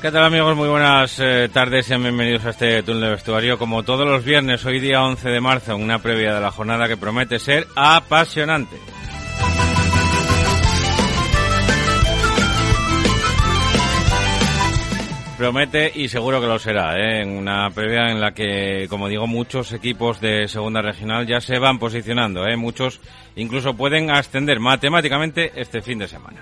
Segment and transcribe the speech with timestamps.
[0.00, 0.56] ¿Qué tal amigos?
[0.56, 3.58] Muy buenas eh, tardes y bienvenidos a este túnel de vestuario.
[3.58, 6.96] Como todos los viernes, hoy día 11 de marzo, una previa de la jornada que
[6.96, 8.76] promete ser apasionante.
[15.36, 17.20] Promete y seguro que lo será, ¿eh?
[17.20, 21.58] en una previa en la que, como digo, muchos equipos de segunda regional ya se
[21.58, 22.56] van posicionando, ¿eh?
[22.56, 23.00] muchos
[23.36, 26.40] incluso pueden ascender matemáticamente este fin de semana.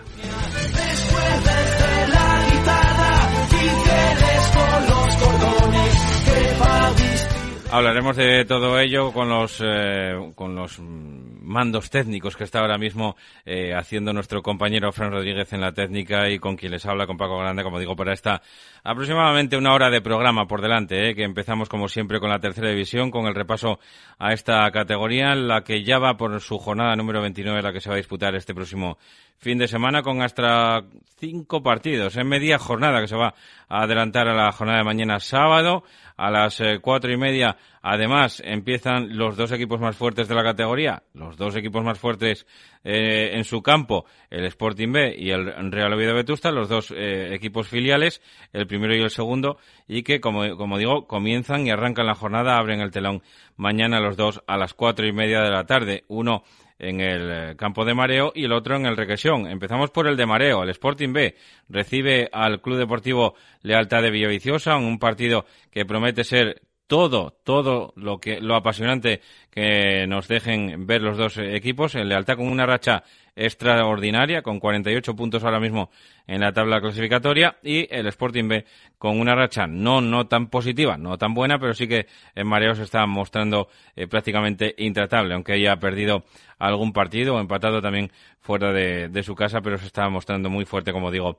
[7.70, 13.14] Hablaremos de todo ello con los eh, con los mandos técnicos que está ahora mismo
[13.44, 17.18] eh, haciendo nuestro compañero Fran Rodríguez en la técnica y con quien les habla con
[17.18, 18.40] Paco Grande, como digo, para esta
[18.82, 22.70] aproximadamente una hora de programa por delante, eh, que empezamos como siempre con la tercera
[22.70, 23.78] división, con el repaso
[24.18, 27.90] a esta categoría, la que ya va por su jornada número 29, la que se
[27.90, 28.96] va a disputar este próximo
[29.36, 30.84] fin de semana con hasta
[31.18, 32.16] cinco partidos.
[32.16, 33.34] En media jornada que se va
[33.68, 35.84] a adelantar a la jornada de mañana sábado
[36.18, 37.56] a las eh, cuatro y media.
[37.80, 42.44] Además, empiezan los dos equipos más fuertes de la categoría, los dos equipos más fuertes
[42.84, 47.34] eh, en su campo, el Sporting B y el Real Oviedo Vetusta, los dos eh,
[47.34, 48.20] equipos filiales,
[48.52, 52.58] el primero y el segundo, y que, como, como digo, comienzan y arrancan la jornada,
[52.58, 53.22] abren el telón
[53.56, 56.04] mañana los dos a las cuatro y media de la tarde.
[56.08, 56.42] Uno
[56.78, 59.46] en el campo de mareo y el otro en el regresión.
[59.46, 60.62] Empezamos por el de mareo.
[60.62, 61.34] El Sporting B
[61.68, 67.92] recibe al Club Deportivo Lealtad de Villaviciosa en un partido que promete ser todo, todo
[67.96, 71.94] lo que, lo apasionante que nos dejen ver los dos equipos.
[71.94, 73.04] El Lealtad con una racha
[73.36, 75.90] extraordinaria, con 48 puntos ahora mismo
[76.26, 78.64] en la tabla clasificatoria, y el Sporting B
[78.96, 82.74] con una racha no, no tan positiva, no tan buena, pero sí que en mareo
[82.74, 86.24] se está mostrando eh, prácticamente intratable, aunque haya perdido
[86.58, 88.10] algún partido o empatado también
[88.40, 91.38] fuera de, de su casa, pero se está mostrando muy fuerte, como digo,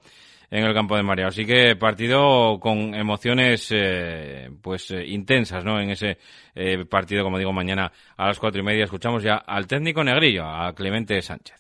[0.52, 1.28] en el campo de mareo.
[1.28, 5.80] Así que partido con emociones eh, pues eh, intensas, ¿no?
[5.80, 6.18] En ese
[6.56, 10.46] eh, partido, como digo, mañana a las cuatro y media escuchamos ya al técnico negrillo,
[10.46, 11.58] a Clemente Sánchez.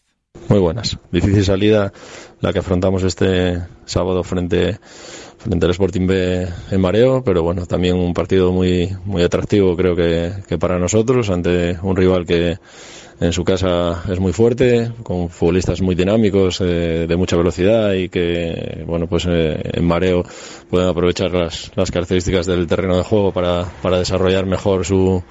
[0.47, 0.97] Muy buenas.
[1.11, 1.91] Difícil salida
[2.39, 4.79] la que afrontamos este sábado frente,
[5.37, 9.95] frente al Sporting B en mareo, pero bueno, también un partido muy, muy atractivo creo
[9.95, 12.57] que, que para nosotros ante un rival que
[13.19, 18.07] en su casa es muy fuerte, con futbolistas muy dinámicos, eh, de mucha velocidad y
[18.09, 20.23] que, bueno, pues eh, en mareo
[20.69, 25.21] pueden aprovechar las, las, características del terreno de juego para, para desarrollar mejor su,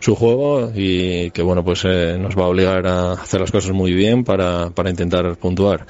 [0.00, 3.72] su juego y que, bueno, pues eh, nos va a obligar a hacer las cosas
[3.72, 5.86] muy bien para, para intentar puntuar.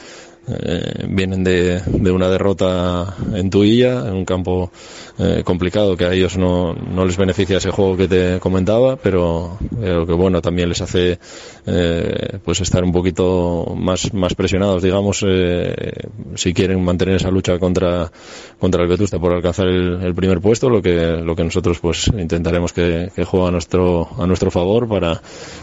[0.46, 4.70] Eh, vienen de, de, una derrota en Tuilla, en un campo
[5.18, 9.56] eh, complicado que a ellos no, no, les beneficia ese juego que te comentaba, pero,
[9.80, 11.18] pero que bueno, también les hace
[11.66, 15.92] eh, pues estar un poquito más, más presionados, digamos, eh,
[16.34, 18.12] si quieren mantener esa lucha contra,
[18.58, 22.08] contra el Vetusta por alcanzar el, el, primer puesto, lo que, lo que nosotros pues
[22.08, 25.22] intentaremos que, juegue a nuestro, a nuestro favor para,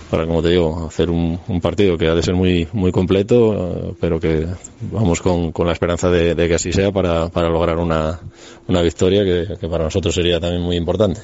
[0.09, 3.95] para, como te digo, hacer un, un partido que ha de ser muy, muy completo,
[3.99, 4.47] pero que
[4.81, 8.19] vamos con, con la esperanza de, que así sea para, para lograr una,
[8.67, 11.21] una victoria que, que, para nosotros sería también muy importante.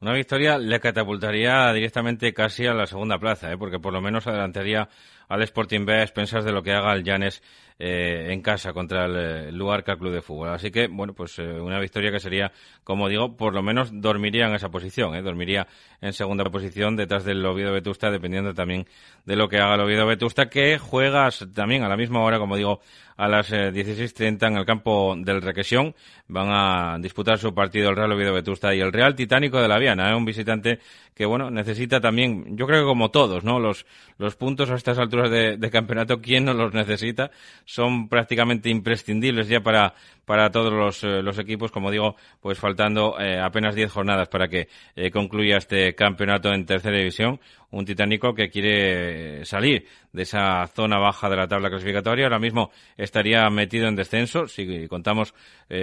[0.00, 3.56] Una victoria le catapultaría directamente casi a la segunda plaza, ¿eh?
[3.56, 4.88] porque por lo menos adelantaría
[5.34, 7.42] al Sporting B a expensas de lo que haga el Llanes
[7.76, 10.50] eh, en casa contra el, eh, Luarca Club de Fútbol.
[10.50, 12.52] Así que, bueno, pues eh, una victoria que sería,
[12.84, 15.22] como digo, por lo menos dormiría en esa posición, ¿eh?
[15.22, 15.66] dormiría
[16.00, 18.86] en segunda posición detrás del Oviedo Vetusta, dependiendo también
[19.24, 22.56] de lo que haga el Oviedo Vetusta, que juega también a la misma hora, como
[22.56, 22.80] digo,
[23.16, 25.96] a las 16.30 en el campo del Requesión.
[26.28, 29.78] Van a disputar su partido el Real Oviedo Vetusta y el Real Titánico de la
[29.78, 30.78] Viana, un visitante
[31.14, 33.60] que, bueno, necesita también, yo creo que como todos, ¿no?
[33.60, 33.86] Los,
[34.18, 37.30] los puntos a estas alturas de, de campeonato, ¿quién no los necesita?
[37.64, 39.94] son prácticamente imprescindibles ya para,
[40.24, 44.48] para todos los, eh, los equipos, como digo, pues faltando eh, apenas 10 jornadas para
[44.48, 47.40] que eh, concluya este campeonato en tercera división.
[47.70, 52.26] Un titánico que quiere salir de esa zona baja de la tabla clasificatoria.
[52.26, 54.46] Ahora mismo estaría metido en descenso.
[54.46, 55.34] Si contamos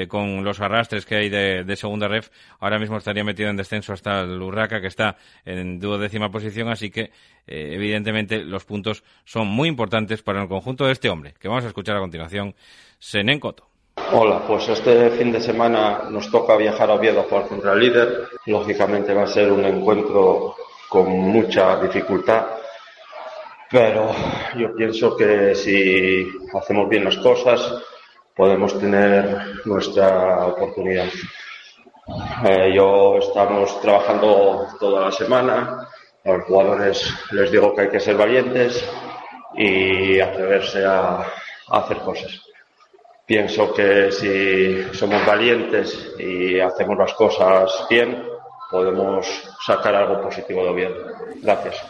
[0.07, 2.29] con los arrastres que hay de, de, segunda ref,
[2.61, 6.69] ahora mismo estaría metido en descenso hasta el Urraca, que está en duodécima posición.
[6.69, 7.11] Así que,
[7.45, 11.67] evidentemente, los puntos son muy importantes para el conjunto de este hombre, que vamos a
[11.67, 12.55] escuchar a continuación,
[12.99, 13.70] Senen Coto.
[14.09, 17.79] Hola, pues este fin de semana nos toca viajar a Oviedo a jugar contra el
[17.79, 18.27] líder.
[18.45, 20.55] Lógicamente va a ser un encuentro
[20.89, 22.47] con mucha dificultad,
[23.69, 24.13] pero
[24.57, 27.73] yo pienso que si hacemos bien las cosas
[28.35, 31.07] podemos tener nuestra oportunidad.
[32.43, 35.87] Eh, yo estamos trabajando toda la semana,
[36.25, 38.83] a los jugadores les digo que hay que ser valientes
[39.55, 41.19] y atreverse a,
[41.69, 42.50] a hacer cosas
[43.31, 48.23] pienso que si somos valientes y hacemos las cosas bien,
[48.69, 49.25] podemos
[49.65, 50.91] sacar algo positivo de bien.
[51.41, 51.81] Gracias.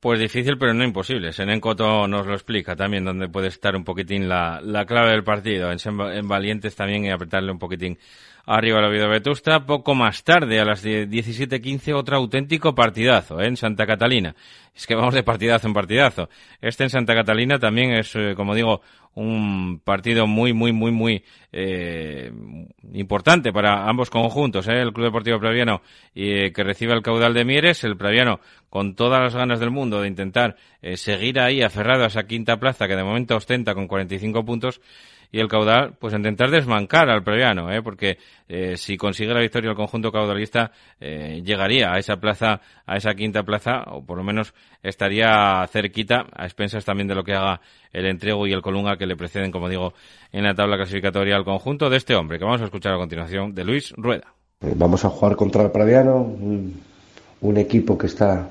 [0.00, 1.30] Pues difícil, pero no imposible.
[1.34, 5.70] Senencoto nos lo explica también, donde puede estar un poquitín la, la clave del partido.
[5.70, 5.78] En,
[6.10, 7.98] en valientes también y apretarle un poquitín
[8.46, 9.64] arriba la vida Vetusta.
[9.66, 13.46] Poco más tarde, a las 17.15, otro auténtico partidazo ¿eh?
[13.46, 14.34] en Santa Catalina.
[14.74, 16.28] Es que vamos de partidazo en partidazo.
[16.60, 18.80] Este en Santa Catalina también es, eh, como digo,
[19.14, 22.32] un partido muy, muy, muy, muy eh,
[22.94, 24.66] importante para ambos conjuntos.
[24.68, 24.80] ¿eh?
[24.80, 25.82] El Club Deportivo Praviano
[26.14, 28.40] y, que recibe el caudal de Mieres, el Praviano
[28.70, 30.56] con todas las ganas del mundo de intentar
[30.94, 34.80] seguir ahí aferrado a esa quinta plaza que de momento ostenta con 45 puntos
[35.32, 37.82] y el caudal, pues intentar desmancar al previano, ¿eh?
[37.82, 38.18] porque
[38.48, 40.70] eh, si consigue la victoria el conjunto caudalista,
[41.00, 44.52] eh, llegaría a esa plaza, a esa quinta plaza, o por lo menos
[44.82, 47.62] estaría cerquita, a expensas también de lo que haga
[47.94, 49.94] el entrego y el colunga que le preceden, como digo,
[50.32, 53.54] en la tabla clasificatoria al conjunto de este hombre, que vamos a escuchar a continuación,
[53.54, 54.34] de Luis Rueda.
[54.60, 56.78] Eh, vamos a jugar contra el Praviano, un,
[57.40, 58.50] un equipo que está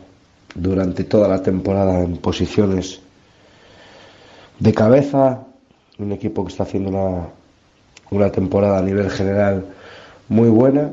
[0.56, 3.02] durante toda la temporada en posiciones
[4.58, 5.46] de cabeza,
[6.04, 7.28] un equipo que está haciendo una,
[8.12, 9.66] una temporada a nivel general
[10.30, 10.92] muy buena.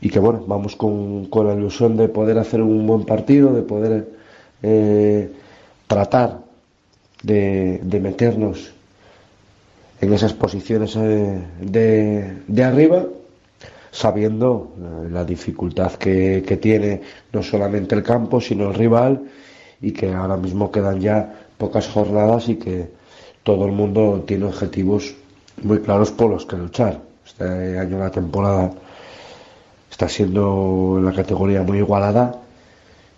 [0.00, 3.62] Y que bueno, vamos con, con la ilusión de poder hacer un buen partido, de
[3.62, 4.08] poder
[4.62, 5.32] eh,
[5.86, 6.38] tratar
[7.22, 8.72] de, de, meternos
[10.00, 13.06] en esas posiciones eh, de, de, arriba,
[13.90, 14.72] sabiendo
[15.10, 17.00] la dificultad que, que tiene
[17.32, 19.22] no solamente el campo, sino el rival
[19.80, 22.97] y que ahora mismo quedan ya pocas jornadas y que
[23.48, 25.14] todo el mundo tiene objetivos
[25.62, 27.00] muy claros por los que luchar.
[27.24, 28.70] Este año la temporada
[29.90, 32.42] está siendo la categoría muy igualada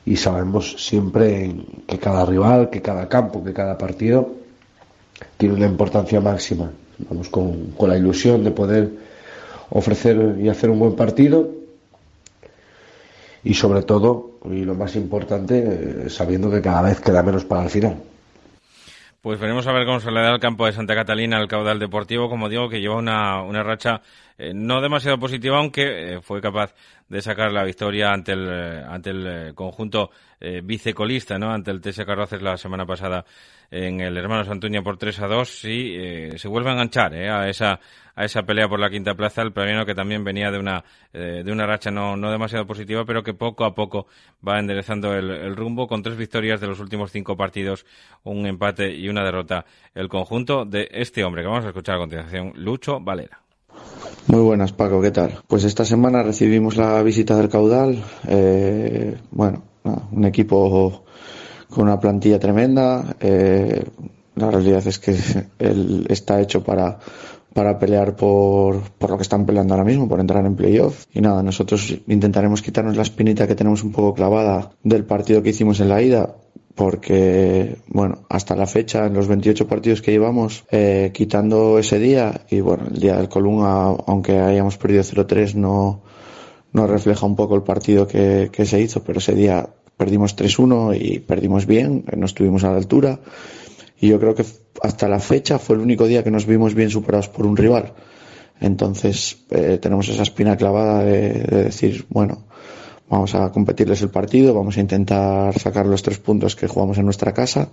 [0.07, 1.53] y sabemos siempre
[1.85, 4.31] que cada rival, que cada campo, que cada partido
[5.37, 6.71] tiene una importancia máxima.
[7.09, 8.89] Vamos con, con la ilusión de poder
[9.71, 11.51] ofrecer y hacer un buen partido
[13.43, 17.65] y sobre todo, y lo más importante, eh, sabiendo que cada vez queda menos para
[17.65, 17.97] el final.
[19.21, 21.79] Pues veremos a ver cómo se le da al campo de Santa Catalina al caudal
[21.79, 24.01] deportivo, como digo, que lleva una, una racha
[24.39, 26.75] eh, no demasiado positiva, aunque eh, fue capaz
[27.11, 30.11] de sacar la victoria ante el, eh, ante el conjunto
[30.63, 31.53] vicecolista, ¿no?
[31.53, 33.27] Ante el TS Carroces la semana pasada
[33.71, 37.79] en el Hermano Santuña por 3 a 2 y se vuelve a enganchar a esa
[38.17, 41.53] a esa pelea por la quinta plaza el premio que también venía de una de
[41.53, 44.07] una racha no, no demasiado positiva pero que poco a poco
[44.47, 47.85] va enderezando el, el rumbo con tres victorias de los últimos cinco partidos
[48.25, 51.99] un empate y una derrota el conjunto de este hombre que vamos a escuchar a
[51.99, 53.40] continuación Lucho Valera
[54.27, 55.41] muy buenas, Paco, ¿qué tal?
[55.47, 58.03] Pues esta semana recibimos la visita del caudal.
[58.29, 59.63] Eh, bueno,
[60.13, 61.05] un equipo
[61.69, 63.17] con una plantilla tremenda.
[63.21, 63.85] Eh,
[64.37, 65.17] la realidad es que
[65.59, 66.99] él está hecho para,
[67.53, 71.07] para pelear por, por lo que están peleando ahora mismo, por entrar en playoff.
[71.13, 75.51] Y nada, nosotros intentaremos quitarnos la espinita que tenemos un poco clavada del partido que
[75.51, 76.37] hicimos en la ida
[76.81, 82.47] porque, bueno, hasta la fecha, en los 28 partidos que llevamos, eh, quitando ese día,
[82.49, 86.01] y bueno, el día del Colunga, aunque hayamos perdido 0-3, no,
[86.73, 89.69] no refleja un poco el partido que, que, se hizo, pero ese día
[89.99, 93.21] perdimos 3-1 y perdimos bien, no estuvimos a la altura.
[94.01, 94.47] Y yo creo que
[94.83, 97.93] hasta la fecha fue el único día que nos vimos bien superados por un rival.
[98.59, 101.31] Entonces eh, tenemos esa espina clavada de,
[101.65, 102.47] decir, bueno,
[103.11, 107.05] vamos a competirles el partido, vamos a intentar sacar los tres puntos que jugamos en
[107.05, 107.69] nuestra casa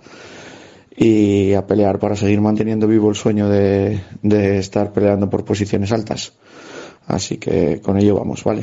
[0.94, 5.92] y a pelear para seguir manteniendo vivo el sueño de, de estar peleando por posiciones
[5.92, 6.32] altas.
[7.06, 8.62] Así que con ello vamos, ¿vale?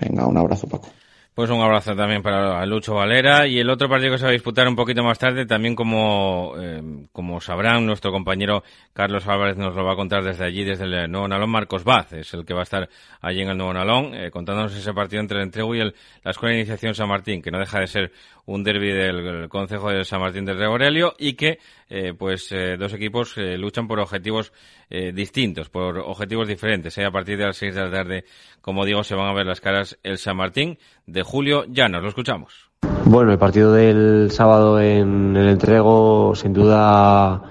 [0.00, 0.88] Venga, un abrazo Paco.
[1.34, 3.48] Pues un abrazo también para Lucho Valera.
[3.48, 6.54] Y el otro partido que se va a disputar un poquito más tarde, también como,
[6.60, 8.62] eh, como sabrán, nuestro compañero
[8.92, 11.50] Carlos Álvarez nos lo va a contar desde allí, desde el Nuevo Nalón.
[11.50, 12.88] Marcos Vaz es el que va a estar
[13.20, 16.30] allí en el Nuevo Nalón, eh, contándonos ese partido entre el Entrego y el, la
[16.30, 18.12] Escuela de Iniciación San Martín, que no deja de ser
[18.46, 22.92] un derby del Consejo de San Martín del Rey Aurelio y que, eh, pues, dos
[22.92, 24.52] equipos luchan por objetivos
[24.90, 26.96] distintos, por objetivos diferentes.
[26.98, 28.24] A partir de las seis de la tarde,
[28.60, 32.02] como digo, se van a ver las caras el San Martín de Julio Llanos.
[32.02, 32.70] Lo escuchamos.
[33.06, 37.42] Bueno, el partido del sábado en el entrego sin duda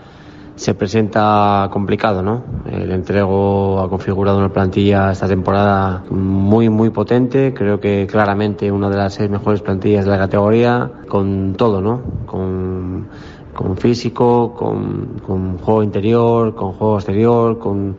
[0.55, 2.43] se presenta complicado, ¿no?
[2.71, 7.53] El entrego ha configurado una plantilla esta temporada muy, muy potente.
[7.53, 12.01] Creo que claramente una de las seis mejores plantillas de la categoría, con todo, ¿no?
[12.25, 13.07] Con,
[13.53, 17.97] con físico, con, con juego interior, con juego exterior, con,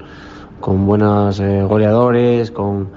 [0.61, 2.88] con buenos eh, goleadores, con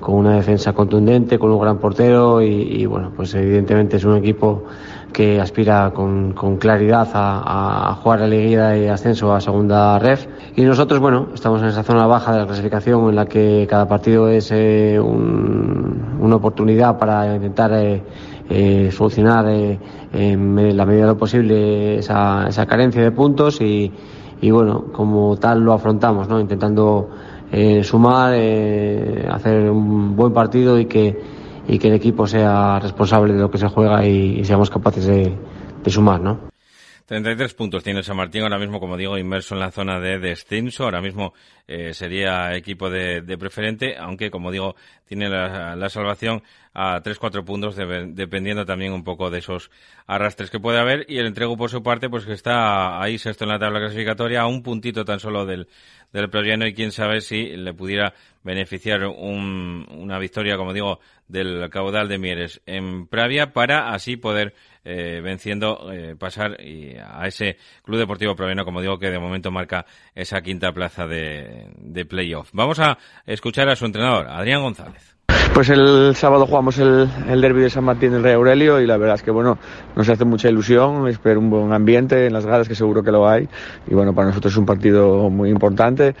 [0.00, 4.64] con una defensa contundente, con un gran portero y, bueno, pues evidentemente es un equipo
[5.12, 10.26] que aspira con, claridad a, jugar la liguilla de ascenso a segunda ref.
[10.54, 13.88] Y nosotros bueno estamos en esa zona baja de la clasificación en la que cada
[13.88, 18.02] partido es eh, una oportunidad para intentar eh,
[18.48, 23.92] eh, solucionar en la medida de lo posible esa, esa carencia de puntos y,
[24.40, 27.08] y bueno como tal lo afrontamos no intentando
[27.52, 31.16] eh, sumar, eh, hacer un buen partido y que,
[31.68, 35.32] y que el equipo sea responsable de lo que se juega y, seamos capaces de,
[35.84, 36.38] de sumar, ¿no?
[37.06, 40.82] 33 puntos tiene San Martín ahora mismo, como digo, inmerso en la zona de descenso.
[40.82, 41.34] Ahora mismo
[41.68, 46.42] eh, sería equipo de, preferente, aunque, como digo, tiene la, salvación
[46.74, 49.70] a 3-4 puntos, dependiendo también un poco de esos
[50.08, 51.06] arrastres que puede haber.
[51.08, 54.40] Y el entrego, por su parte, pues que está ahí sexto en la tabla clasificatoria,
[54.40, 55.68] a un puntito tan solo del,
[56.12, 60.98] del Ploriano y quién sabe si le pudiera beneficiar una victoria, como digo,
[61.28, 64.54] del caudal de Mieres en Pravia para así poder
[64.86, 66.56] eh, venciendo eh, pasar
[67.10, 71.70] a ese Club Deportivo Proviano, como digo, que de momento marca esa quinta plaza de,
[71.76, 72.50] de playoff.
[72.52, 75.16] Vamos a escuchar a su entrenador, Adrián González.
[75.54, 78.98] Pues el sábado jugamos el, el derby de San Martín del Rey Aurelio y la
[78.98, 79.58] verdad es que bueno,
[79.94, 83.26] nos hace mucha ilusión, espero un buen ambiente en las gradas que seguro que lo
[83.26, 83.48] hay
[83.88, 86.14] y bueno, para nosotros es un partido muy importante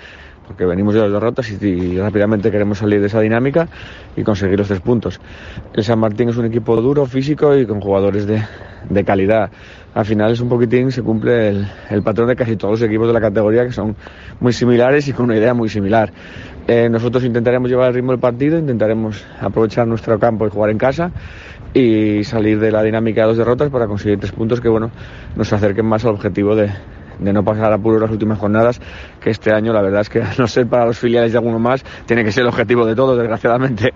[0.46, 3.68] porque venimos de las derrotas y, rápidamente queremos salir de esa dinámica
[4.16, 5.20] y conseguir los tres puntos.
[5.74, 8.42] El San Martín es un equipo duro, físico y con jugadores de,
[8.88, 9.50] de calidad.
[9.94, 13.06] Al final es un poquitín, se cumple el, el, patrón de casi todos los equipos
[13.06, 13.96] de la categoría que son
[14.40, 16.12] muy similares y con una idea muy similar.
[16.68, 20.78] Eh, nosotros intentaremos llevar el ritmo del partido, intentaremos aprovechar nuestro campo y jugar en
[20.78, 21.12] casa
[21.72, 24.90] y salir de la dinámica de dos derrotas para conseguir tres puntos que bueno
[25.36, 26.70] nos acerquen más al objetivo de,
[27.18, 28.80] de no pasar a puro las últimas jornadas,
[29.20, 31.84] que este año la verdad es que no ser para los filiales de alguno más,
[32.06, 33.92] tiene que ser el objetivo de todos, desgraciadamente.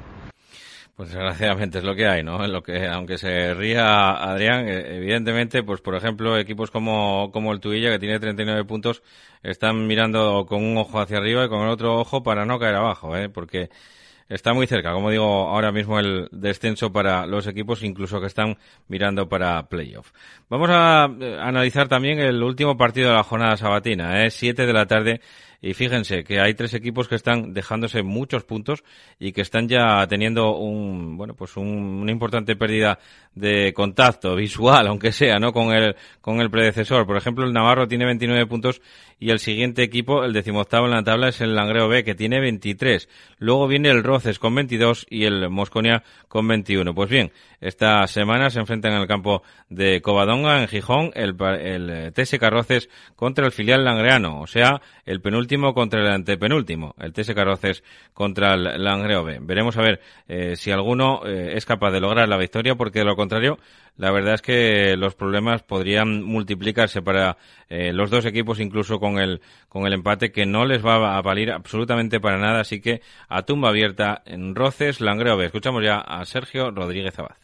[1.01, 2.45] Pues desgraciadamente es lo que hay, ¿no?
[2.45, 7.53] En lo que, aunque se ría Adrián, eh, evidentemente, pues por ejemplo, equipos como, como
[7.53, 9.03] el Tuilla, que tiene 39 puntos,
[9.43, 12.75] están mirando con un ojo hacia arriba y con el otro ojo para no caer
[12.75, 13.31] abajo, ¿eh?
[13.31, 13.71] Porque
[14.31, 18.57] está muy cerca, como digo, ahora mismo el descenso para los equipos, incluso que están
[18.89, 20.13] mirando para playoff.
[20.49, 24.31] Vamos a eh, analizar también el último partido de la jornada sabatina, ¿eh?
[24.31, 25.21] 7 de la tarde
[25.63, 28.83] y fíjense que hay tres equipos que están dejándose muchos puntos
[29.19, 32.99] y que están ya teniendo un, bueno, pues una importante pérdida
[33.35, 35.53] de contacto visual, aunque sea, ¿no?
[35.53, 37.07] Con el, con el predecesor.
[37.07, 38.81] Por ejemplo, el Navarro tiene 29 puntos
[39.19, 42.41] y el siguiente equipo, el decimoctavo en la tabla, es el Langreo B, que tiene
[42.41, 43.09] 23.
[43.39, 46.95] Luego viene el Roces con 22 y el Mosconia con 21.
[46.95, 52.13] Pues bien, esta semana se enfrentan en el campo de Covadonga, en Gijón, el, el
[52.15, 57.37] TSK Roces contra el filial langreano, o sea, el penúltimo contra el antepenúltimo, el TSK
[57.39, 57.83] Roces
[58.15, 59.39] contra el Langreo B.
[59.41, 63.05] Veremos a ver eh, si alguno eh, es capaz de lograr la victoria, porque de
[63.05, 63.59] lo contrario,
[63.97, 67.37] la verdad es que los problemas podrían multiplicarse para
[67.69, 71.23] eh, los dos equipos, incluso con el, con el empate, que no les va a
[71.23, 72.61] valer absolutamente para nada.
[72.61, 75.47] Así que a tumba abierta en Roces, Langreo B.
[75.47, 77.37] Escuchamos ya a Sergio Rodríguez Abad.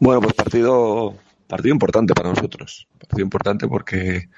[0.00, 1.14] Bueno, pues partido,
[1.46, 2.88] partido importante para nosotros.
[2.98, 4.28] Partido importante porque,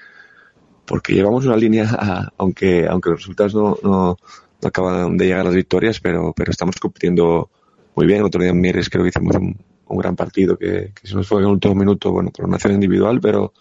[0.85, 4.17] porque llevamos una línea, aunque, aunque los resultados no, no,
[4.63, 7.49] acaban de llegar a las victorias, pero, pero estamos compitiendo
[7.95, 8.23] muy bien.
[8.23, 11.27] Otro día en Mieres creo que hicimos un, un gran partido que, que, se nos
[11.27, 13.53] fue en el último minuto, bueno, por una acción individual, pero,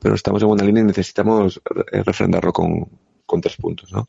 [0.00, 1.60] pero estamos en buena línea y necesitamos
[2.04, 2.88] refrendarlo con,
[3.24, 4.08] con tres puntos, ¿no?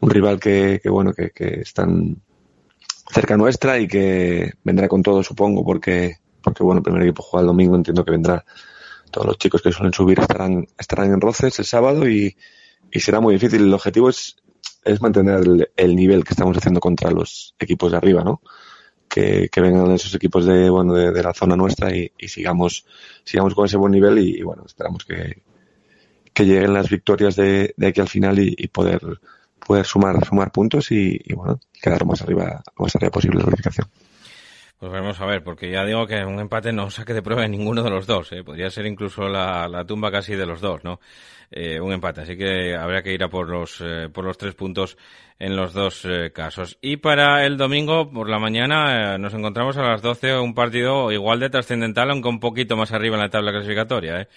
[0.00, 2.16] Un rival que, que bueno, que, que están
[3.12, 7.42] cerca nuestra y que vendrá con todo, supongo, porque, porque bueno, el primer equipo juega
[7.42, 8.44] el domingo, entiendo que vendrá.
[9.10, 12.36] Todos los chicos que suelen subir estarán, estarán en roces el sábado y,
[12.90, 13.62] y será muy difícil.
[13.62, 14.36] El objetivo es,
[14.84, 18.40] es mantener el, el, nivel que estamos haciendo contra los equipos de arriba, ¿no?
[19.08, 22.86] Que, que vengan esos equipos de, bueno, de, la zona nuestra y, sigamos,
[23.24, 25.42] sigamos con ese buen nivel y, bueno, esperamos que,
[26.32, 29.00] que lleguen las victorias de, de aquí al final y, poder,
[29.66, 33.88] poder sumar, sumar puntos y, y bueno, quedar más arriba, más arriba posible la clasificación.
[34.80, 37.50] Pues vamos a ver, porque ya digo que un empate no saque de prueba en
[37.50, 38.42] ninguno de los dos, ¿eh?
[38.42, 41.00] podría ser incluso la, la tumba casi de los dos, ¿no?
[41.50, 44.54] Eh, un empate, así que habría que ir a por los, eh, por los tres
[44.54, 44.96] puntos
[45.38, 46.78] en los dos eh, casos.
[46.80, 51.12] Y para el domingo por la mañana eh, nos encontramos a las 12 un partido
[51.12, 54.28] igual de trascendental, aunque un poquito más arriba en la tabla clasificatoria, ¿eh?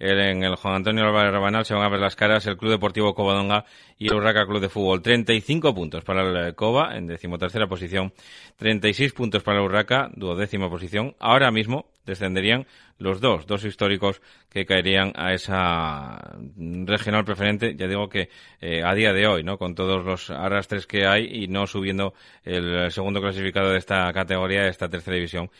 [0.00, 3.14] En el Juan Antonio Álvarez Rabanal se van a ver las caras el Club Deportivo
[3.14, 3.66] Covadonga
[3.98, 5.02] y el Urraca Club de Fútbol.
[5.02, 8.12] 35 puntos para el Cova en decimotercera posición,
[8.56, 11.14] 36 puntos para el Urraca, duodécima posición.
[11.20, 12.66] Ahora mismo descenderían
[12.98, 16.18] los dos, dos históricos que caerían a esa
[16.56, 18.30] regional preferente, ya digo que
[18.60, 19.58] eh, a día de hoy, ¿no?
[19.58, 24.62] Con todos los arrastres que hay y no subiendo el segundo clasificado de esta categoría,
[24.62, 25.50] de esta tercera división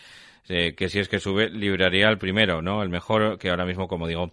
[0.48, 2.82] eh, que si es que sube, libraría al primero, ¿no?
[2.82, 4.32] El mejor, que ahora mismo, como digo,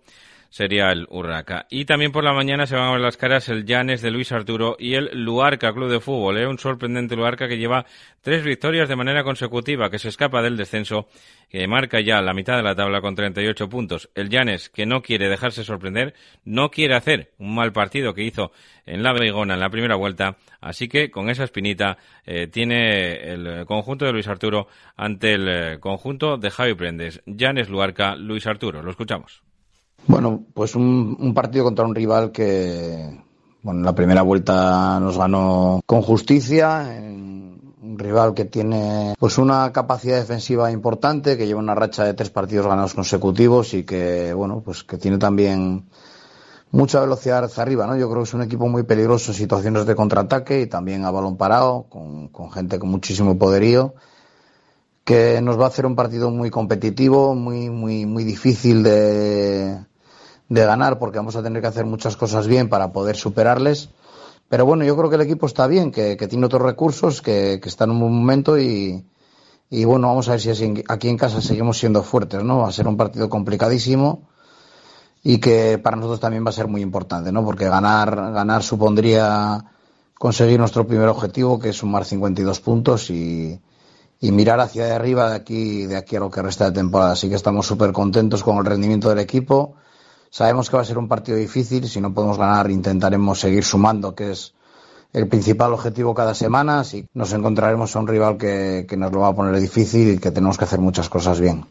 [0.49, 1.67] sería el Urraca.
[1.69, 4.31] Y también por la mañana se van a ver las caras el Llanes de Luis
[4.31, 6.47] Arturo y el Luarca Club de Fútbol, ¿eh?
[6.47, 7.85] un sorprendente Luarca que lleva
[8.21, 11.07] tres victorias de manera consecutiva, que se escapa del descenso,
[11.49, 14.09] que marca ya la mitad de la tabla con 38 puntos.
[14.15, 16.13] El Llanes, que no quiere dejarse sorprender,
[16.43, 18.51] no quiere hacer un mal partido que hizo
[18.85, 23.65] en la Beigona en la primera vuelta, así que con esa espinita eh, tiene el
[23.65, 27.21] conjunto de Luis Arturo ante el eh, conjunto de Javi Prendes.
[27.25, 29.46] Llanes Luarca, Luis Arturo, lo escuchamos.
[30.05, 33.23] Bueno, pues un, partido contra un rival que,
[33.61, 36.87] bueno, en la primera vuelta nos ganó con justicia,
[37.81, 42.29] un rival que tiene pues una capacidad defensiva importante, que lleva una racha de tres
[42.29, 45.89] partidos ganados consecutivos y que, bueno, pues que tiene también
[46.71, 47.97] mucha velocidad hacia arriba, ¿no?
[47.97, 51.11] Yo creo que es un equipo muy peligroso en situaciones de contraataque y también a
[51.11, 53.93] balón parado, con, con gente con muchísimo poderío
[55.07, 59.86] que nos va a hacer un partido muy competitivo, muy, muy, muy difícil de,
[60.49, 63.89] de ganar porque vamos a tener que hacer muchas cosas bien para poder superarles.
[64.49, 67.67] Pero bueno, yo creo que el equipo está bien, que, tiene otros recursos, que, que,
[67.67, 69.05] está en un buen momento y,
[69.69, 70.49] y bueno, vamos a ver si
[70.87, 72.59] aquí en casa seguimos siendo fuertes, ¿no?
[72.59, 74.21] Va a ser un partido complicadísimo
[75.21, 77.43] y que para nosotros también va a ser muy importante, ¿no?
[77.43, 79.65] Porque ganar, ganar supondría
[80.17, 83.59] conseguir nuestro primer objetivo, que es sumar 52 puntos y,
[84.21, 87.11] y mirar hacia arriba de aquí, de aquí a lo que resta de temporada.
[87.11, 89.75] Así que estamos súper contentos con el rendimiento del equipo
[90.29, 94.13] Sabemos que va a ser un partido difícil, si no podemos ganar intentaremos seguir sumando,
[94.15, 94.53] que es
[95.13, 99.21] el principal objetivo cada semana, así nos encontraremos a un rival que, que nos lo
[99.21, 101.65] va a poner difícil y que tenemos que hacer muchas cosas bien.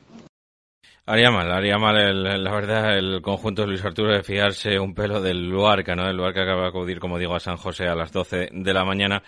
[1.09, 4.93] Haría mal, haría mal el, la verdad el conjunto de Luis Arturo de fiarse un
[4.93, 6.09] pelo del Luarca, ¿no?
[6.09, 8.85] El Luarca acaba de acudir, como digo, a San José a las 12 de la
[8.85, 9.23] mañana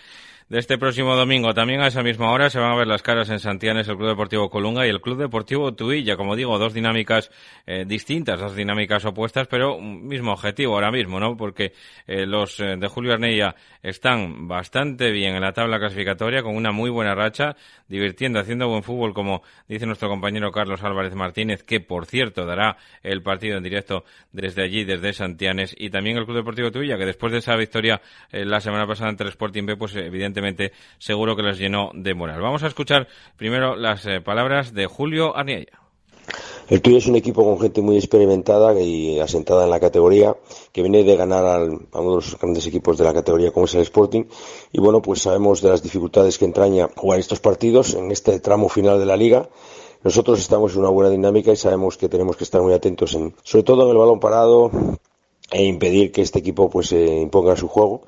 [0.49, 1.53] de este próximo domingo.
[1.53, 4.09] También a esa misma hora se van a ver las caras en Santianes el Club
[4.09, 6.17] Deportivo Colunga y el Club Deportivo Tuilla.
[6.17, 7.29] Como digo, dos dinámicas
[7.67, 11.37] eh, distintas, dos dinámicas opuestas, pero mismo objetivo ahora mismo, ¿no?
[11.37, 11.73] Porque
[12.07, 16.71] eh, los eh, de Julio Arnella están bastante bien en la tabla clasificatoria, con una
[16.71, 17.55] muy buena racha,
[17.87, 22.75] divirtiendo, haciendo buen fútbol, como dice nuestro compañero Carlos Álvarez Martínez, que por cierto dará
[23.03, 27.05] el partido en directo desde allí, desde Santianes, y también el Club Deportivo Tuilla, que
[27.05, 30.38] después de esa victoria la semana pasada ante el Sporting B, pues evidentemente
[30.97, 32.41] seguro que les llenó de moral.
[32.41, 35.79] Vamos a escuchar primero las eh, palabras de Julio Arniella.
[36.69, 40.35] El tuyo es un equipo con gente muy experimentada y asentada en la categoría,
[40.71, 43.65] que viene de ganar al, a uno de los grandes equipos de la categoría como
[43.65, 44.25] es el Sporting.
[44.71, 48.69] Y bueno, pues sabemos de las dificultades que entraña jugar estos partidos en este tramo
[48.69, 49.49] final de la liga.
[50.03, 53.33] Nosotros estamos en una buena dinámica y sabemos que tenemos que estar muy atentos en,
[53.43, 54.71] sobre todo en el balón parado
[55.51, 58.03] e impedir que este equipo pues eh, imponga su juego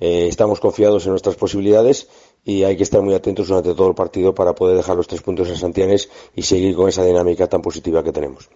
[0.00, 2.08] eh, estamos confiados en nuestras posibilidades
[2.44, 5.22] y hay que estar muy atentos durante todo el partido para poder dejar los tres
[5.22, 8.48] puntos en Santianes y seguir con esa dinámica tan positiva que tenemos.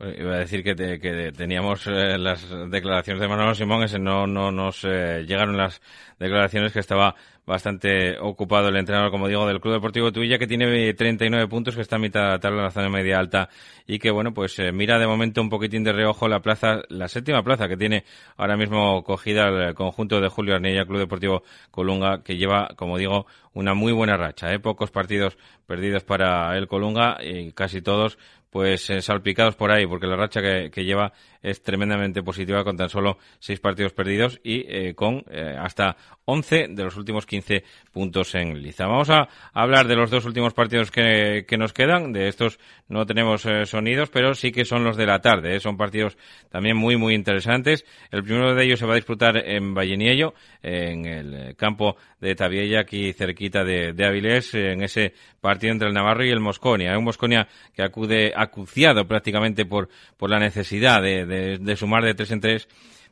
[0.00, 4.52] Iba a decir que, que teníamos eh, las declaraciones de Manolo Simón, ese no, no
[4.52, 5.82] nos eh, llegaron las
[6.20, 10.92] declaraciones que estaba bastante ocupado el entrenador, como digo, del Club Deportivo Tuilla, que tiene
[10.94, 13.48] 39 puntos, que está a mitad de la tabla en la zona media alta
[13.86, 17.08] y que, bueno, pues eh, mira de momento un poquitín de reojo la plaza, la
[17.08, 18.04] séptima plaza que tiene
[18.36, 23.26] ahora mismo cogida el conjunto de Julio Arnella, Club Deportivo Colunga, que lleva, como digo,
[23.54, 24.60] una muy buena racha, ¿eh?
[24.60, 28.18] pocos partidos perdidos para el Colunga y casi todos
[28.50, 32.76] pues eh, salpicados por ahí, porque la racha que, que, lleva es tremendamente positiva con
[32.76, 37.64] tan solo seis partidos perdidos y eh, con eh, hasta 11 de los últimos 15
[37.92, 38.86] puntos en liza.
[38.86, 42.12] Vamos a hablar de los dos últimos partidos que, que nos quedan.
[42.12, 45.58] De estos no tenemos sonidos, pero sí que son los de la tarde.
[45.60, 46.18] Son partidos
[46.50, 47.84] también muy, muy interesantes.
[48.10, 52.80] El primero de ellos se va a disputar en Valleniello, en el campo de Tabiella,
[52.80, 56.96] aquí cerquita de, de Avilés, en ese partido entre el Navarro y el Mosconia.
[56.98, 62.30] Un Mosconia que acude acuciado prácticamente por, por la necesidad de, de, sumar de tres
[62.32, 62.68] en tres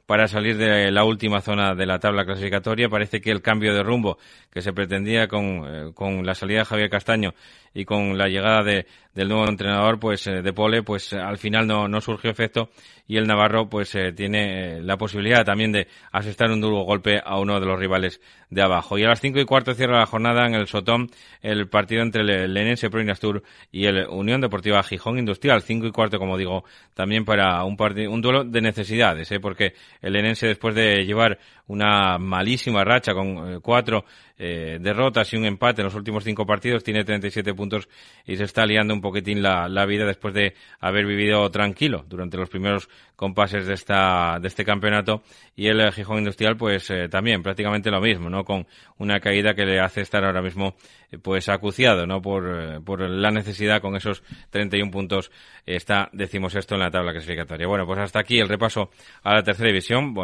[0.06, 2.88] para salir de la última zona de la tabla clasificatoria.
[2.88, 4.18] Parece que el cambio de rumbo
[4.50, 7.34] que se pretendía con, eh, con la salida de Javier Castaño
[7.76, 11.66] y con la llegada de, del nuevo entrenador, pues eh, de Pole, pues al final
[11.66, 12.70] no, no surgió efecto
[13.06, 17.38] y el Navarro pues eh, tiene la posibilidad también de asestar un duro golpe a
[17.38, 18.98] uno de los rivales de abajo.
[18.98, 21.10] Y a las cinco y cuarto cierra la jornada en el Sotón
[21.42, 25.60] el partido entre el Lenense Pro Inastur y el Unión Deportiva Gijón Industrial.
[25.60, 27.76] Cinco y cuarto, como digo, también para un,
[28.08, 29.38] un duelo de necesidades, ¿eh?
[29.38, 34.04] porque el Lenense después de llevar una malísima racha con cuatro
[34.38, 37.88] eh, derrotas y un empate en los últimos cinco partidos, tiene 37 puntos
[38.24, 42.36] y se está liando un poquitín la, la vida después de haber vivido tranquilo durante
[42.36, 45.22] los primeros compases de esta de este campeonato
[45.56, 48.44] y el Gijón Industrial pues eh, también prácticamente lo mismo, ¿no?
[48.44, 48.66] Con
[48.98, 50.76] una caída que le hace estar ahora mismo
[51.10, 52.20] eh, pues acuciado, ¿no?
[52.20, 55.32] Por, eh, por la necesidad con esos 31 puntos
[55.64, 57.66] está decimos esto en la tabla clasificatoria.
[57.66, 58.90] Bueno, pues hasta aquí el repaso
[59.22, 60.14] a la tercera división.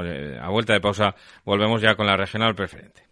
[0.40, 3.11] a vuelta de pausa volvemos ya con la regional preferente.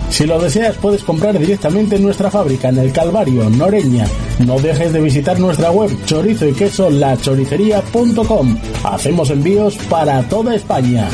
[0.11, 4.05] Si lo deseas, puedes comprar directamente en nuestra fábrica en el Calvario, Noreña.
[4.45, 8.57] No dejes de visitar nuestra web chorizo y queso lachoricería.com.
[8.83, 11.07] Hacemos envíos para toda España.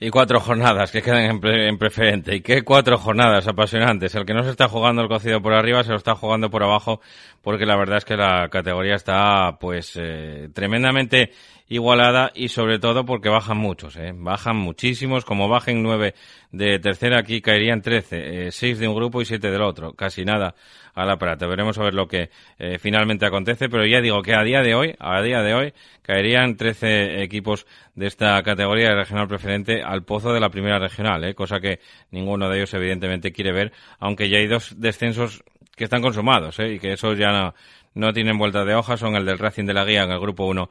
[0.00, 2.34] Y cuatro jornadas que quedan en, pre en, preferente.
[2.34, 4.14] Y qué cuatro jornadas apasionantes.
[4.16, 6.64] El que no se está jugando el cocido por arriba se lo está jugando por
[6.64, 7.00] abajo
[7.42, 11.32] porque la verdad es que la categoría está pues eh, tremendamente
[11.68, 14.12] igualada y sobre todo porque bajan muchos, ¿eh?
[14.14, 16.14] bajan muchísimos, como bajen nueve
[16.50, 20.24] de tercera aquí caerían trece, eh, seis de un grupo y siete del otro, casi
[20.24, 20.54] nada
[20.94, 21.46] a la plata.
[21.46, 24.74] Veremos a ver lo que eh, finalmente acontece, pero ya digo que a día de
[24.74, 30.04] hoy, a día de hoy, caerían trece equipos de esta categoría de regional preferente al
[30.04, 31.34] pozo de la primera regional, ¿eh?
[31.34, 35.44] cosa que ninguno de ellos evidentemente quiere ver, aunque ya hay dos descensos
[35.76, 36.74] que están consumados, ¿eh?
[36.74, 37.54] y que esos ya no,
[37.94, 40.46] no tienen vuelta de hoja, son el del Racing de la Guía en el grupo
[40.46, 40.70] 1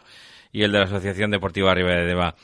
[0.51, 2.35] y el de la Asociación Deportiva Ribera de Deva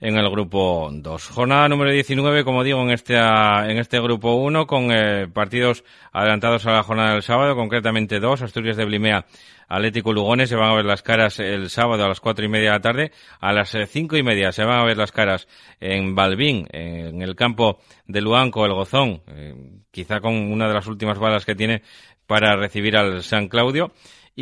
[0.00, 1.28] en el grupo 2.
[1.28, 6.66] Jornada número 19, como digo, en este, en este grupo 1, con eh, partidos adelantados
[6.66, 9.26] a la jornada del sábado, concretamente dos, Asturias de Blimea,
[9.68, 12.70] Atlético Lugones, se van a ver las caras el sábado a las cuatro y media
[12.70, 15.46] de la tarde, a las eh, cinco y media se van a ver las caras
[15.80, 19.54] en Balbín, en el campo de Luanco, el Gozón, eh,
[19.90, 21.82] quizá con una de las últimas balas que tiene
[22.26, 23.92] para recibir al San Claudio.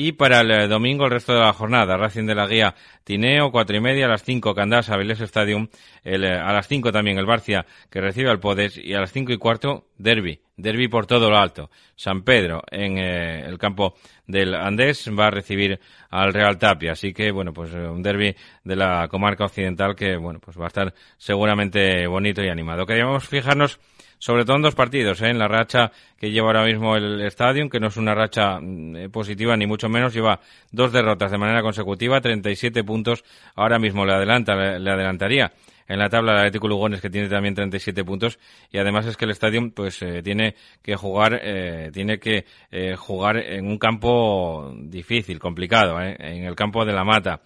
[0.00, 3.50] Y para el eh, domingo, el resto de la jornada, Racing de la Guía Tineo,
[3.50, 5.66] cuatro y media, a las cinco Candás, Avilés Stadium,
[6.04, 9.11] el, eh, a las cinco también el Barcia, que recibe al Podes, y a las
[9.11, 11.68] cinco y cuarto, Derby, Derby por todo lo alto.
[11.96, 15.80] San Pedro, en eh, el campo del Andés, va a recibir
[16.11, 20.38] al Real Tapia, así que, bueno, pues un derby de la comarca occidental que, bueno,
[20.38, 22.87] pues va a estar seguramente bonito y animado.
[22.87, 23.80] Queríamos fijarnos
[24.18, 25.28] sobre todo en dos partidos, ¿eh?
[25.28, 28.96] en la racha que lleva ahora mismo el estadio, que no es una racha mm,
[28.96, 34.04] eh, positiva ni mucho menos, lleva dos derrotas de manera consecutiva, 37 puntos, ahora mismo
[34.04, 35.52] le adelanta, le, adelantaría
[35.88, 38.38] en la tabla el Atlético Lugones que tiene también 37 puntos
[38.70, 42.94] y además es que el estadio pues eh, tiene que jugar eh, tiene que eh,
[42.94, 47.40] jugar en un campo difícil, complicado, en el campo de la Mata.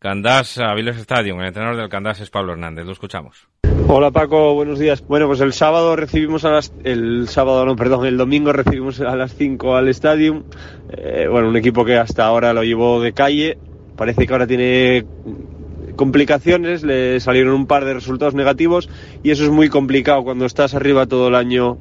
[0.00, 3.48] Candás Aviles Stadium, el entrenador del Candás es Pablo Hernández, lo escuchamos.
[3.88, 5.04] Hola Paco, buenos días.
[5.08, 9.16] Bueno, pues el sábado recibimos a las, el sábado no, perdón, el domingo recibimos a
[9.16, 10.44] las 5 al Stadium.
[10.90, 13.58] Eh, bueno, un equipo que hasta ahora lo llevó de calle.
[13.96, 15.04] Parece que ahora tiene
[15.96, 18.88] complicaciones, le salieron un par de resultados negativos
[19.24, 21.78] y eso es muy complicado cuando estás arriba todo el año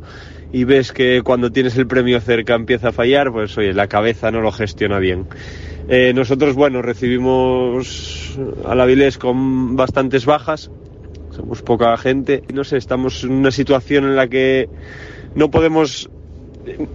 [0.51, 4.31] y ves que cuando tienes el premio cerca empieza a fallar, pues oye, la cabeza
[4.31, 5.25] no lo gestiona bien.
[5.89, 10.71] Eh, nosotros, bueno, recibimos a la Vilés con bastantes bajas,
[11.31, 14.69] somos poca gente, no sé, estamos en una situación en la que
[15.35, 16.09] no podemos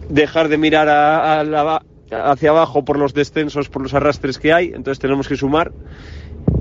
[0.09, 0.89] dejar de mirar
[2.11, 5.73] hacia abajo por los descensos, por los arrastres que hay, entonces tenemos que sumar.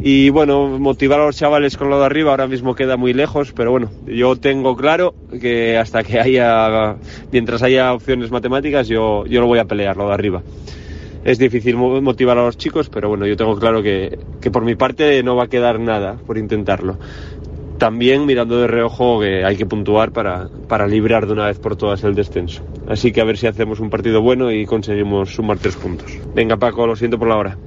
[0.04, 3.54] Y bueno, motivar a los chavales con lo de arriba ahora mismo queda muy lejos,
[3.54, 6.96] pero bueno, yo tengo claro que hasta que haya,
[7.32, 10.42] mientras haya opciones matemáticas, yo, yo lo voy a pelear, lo de arriba
[11.24, 14.76] es difícil motivar a los chicos, pero bueno, yo tengo claro que, que, por mi
[14.76, 16.98] parte no va a quedar nada por intentarlo.
[17.78, 21.76] También mirando de reojo que hay que puntuar para, para librar de una vez por
[21.76, 22.64] todas el descenso.
[22.88, 26.18] Así que a ver si hacemos un partido bueno y conseguimos sumar tres puntos.
[26.36, 27.58] Venga Paco, lo siento por la hora.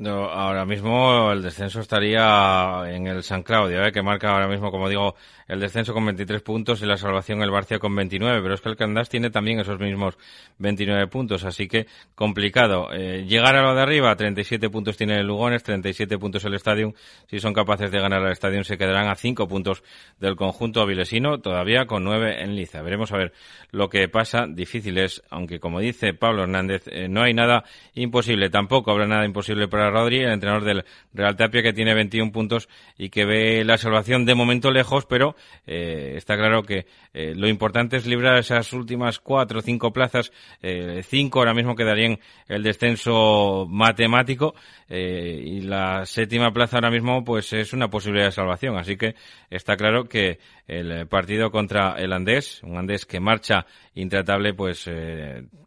[0.00, 3.92] No, ahora mismo el descenso estaría en el San Claudio, ¿eh?
[3.92, 5.14] que marca ahora mismo, como digo,
[5.50, 8.68] el descenso con 23 puntos y la salvación el Barcia con 29, pero es que
[8.68, 10.16] el Candás tiene también esos mismos
[10.58, 12.92] 29 puntos, así que complicado.
[12.92, 16.94] Eh, llegar a lo de arriba, 37 puntos tiene el Lugones, 37 puntos el Estadio.
[17.26, 19.82] Si son capaces de ganar al Estadio se quedarán a 5 puntos
[20.20, 22.80] del conjunto avilesino, todavía con 9 en liza.
[22.82, 23.32] Veremos a ver
[23.72, 24.46] lo que pasa.
[24.48, 28.50] Difícil es, aunque como dice Pablo Hernández, eh, no hay nada imposible.
[28.50, 32.68] Tampoco habrá nada imposible para Rodri, el entrenador del Real Tapia que tiene 21 puntos
[32.96, 35.34] y que ve la salvación de momento lejos, pero
[35.66, 40.32] eh, está claro que eh, lo importante es librar esas últimas cuatro o cinco plazas.
[40.62, 44.54] Eh, cinco ahora mismo quedarían el descenso matemático
[44.92, 48.76] y la séptima plaza ahora mismo pues es una posibilidad de salvación.
[48.76, 49.14] Así que
[49.48, 54.90] está claro que el partido contra el Andés, un Andés que marcha intratable, pues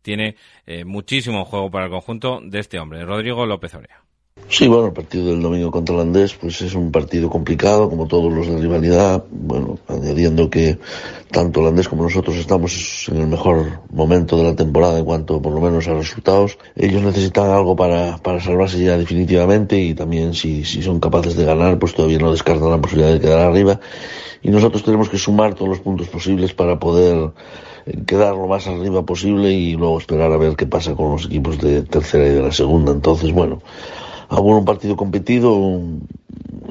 [0.02, 0.36] tiene
[0.86, 4.03] muchísimo juego para el conjunto de este hombre, Rodrigo López Orea.
[4.54, 8.32] Sí, bueno, el partido del domingo contra el pues es un partido complicado, como todos
[8.32, 9.24] los de rivalidad.
[9.32, 10.78] Bueno, añadiendo que
[11.32, 15.54] tanto el como nosotros estamos en el mejor momento de la temporada en cuanto, por
[15.54, 16.60] lo menos, a resultados.
[16.76, 21.46] Ellos necesitan algo para, para salvarse ya definitivamente y también si, si son capaces de
[21.46, 23.80] ganar, pues todavía no descartan la posibilidad de quedar arriba.
[24.44, 27.32] Y nosotros tenemos que sumar todos los puntos posibles para poder
[28.06, 31.58] quedar lo más arriba posible y luego esperar a ver qué pasa con los equipos
[31.58, 32.92] de tercera y de la segunda.
[32.92, 33.64] Entonces, bueno,
[34.34, 36.08] a un partido competido en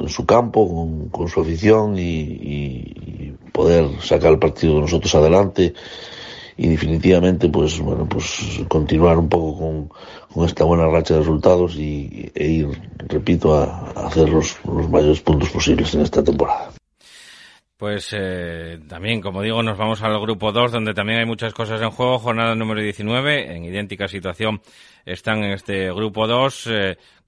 [0.09, 5.75] su campo, con, su afición y, poder sacar el partido de nosotros adelante
[6.57, 9.91] y definitivamente pues bueno pues continuar un poco
[10.33, 12.69] con, esta buena racha de resultados y, e ir
[13.09, 16.71] repito a, hacer los, los mayores puntos posibles en esta temporada
[17.77, 21.83] pues eh, también, como digo, nos vamos al grupo 2, donde también hay muchas cosas
[21.83, 22.21] en juego.
[22.21, 24.61] Jornada número 19, en idéntica situación
[25.05, 26.69] están en este grupo 2,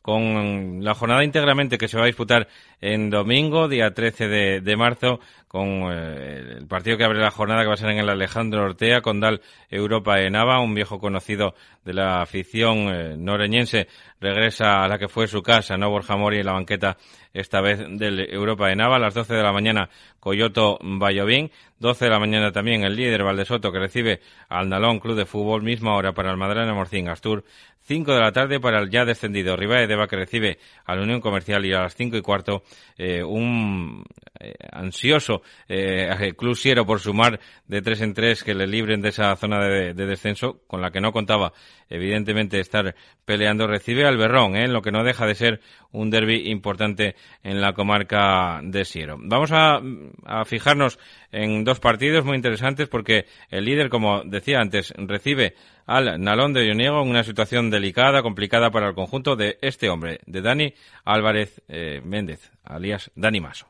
[0.05, 2.47] con la jornada íntegramente que se va a disputar
[2.83, 7.63] en domingo, día 13 de, de marzo, con eh, el partido que abre la jornada
[7.63, 9.41] que va a ser en el Alejandro Ortea, con Dal
[9.71, 11.55] Europa en Ava, un viejo conocido
[11.87, 13.89] de la afición eh, noreñense,
[14.21, 15.89] regresa a la que fue su casa, ¿no?
[15.89, 16.99] Borja Mori en la banqueta
[17.33, 18.97] esta vez del Europa de Nava.
[18.97, 19.89] A las 12 de la mañana,
[20.21, 21.51] Coyoto Bayovín.
[21.79, 25.63] 12 de la mañana también el líder Valdesoto que recibe al Nalón Club de Fútbol.
[25.63, 27.45] Misma hora para el Madrana Morcín Astur.
[27.87, 31.21] 5 de la tarde para el ya descendido Rivae Deva que recibe a la Unión
[31.21, 32.63] Comercial y a las 5 y cuarto
[32.97, 34.05] eh, un
[34.41, 39.37] eh, ansioso eh, clusiero por sumar de tres en tres que le libren de esa
[39.37, 41.53] zona de, de descenso con la que no contaba
[41.89, 42.95] evidentemente estar
[43.25, 44.69] peleando recibe al Berrón, ¿eh?
[44.69, 45.61] lo que no deja de ser
[45.93, 49.17] un derby importante en la comarca de Siero.
[49.21, 49.81] Vamos a,
[50.25, 50.99] a, fijarnos
[51.31, 55.55] en dos partidos muy interesantes porque el líder, como decía antes, recibe
[55.87, 60.21] al Nalón de Ioniego en una situación delicada, complicada para el conjunto de este hombre,
[60.27, 63.67] de Dani Álvarez eh, Méndez, alias Dani Maso.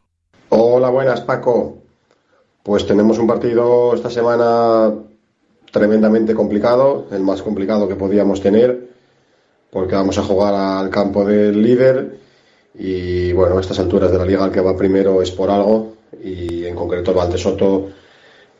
[0.50, 1.78] Hola, buenas Paco.
[2.62, 4.92] Pues tenemos un partido esta semana
[5.70, 8.88] tremendamente complicado, el más complicado que podíamos tener,
[9.70, 12.18] porque vamos a jugar al campo del líder
[12.74, 15.94] y bueno, a estas alturas de la liga el que va primero es por algo
[16.22, 17.88] y en concreto el Valdesoto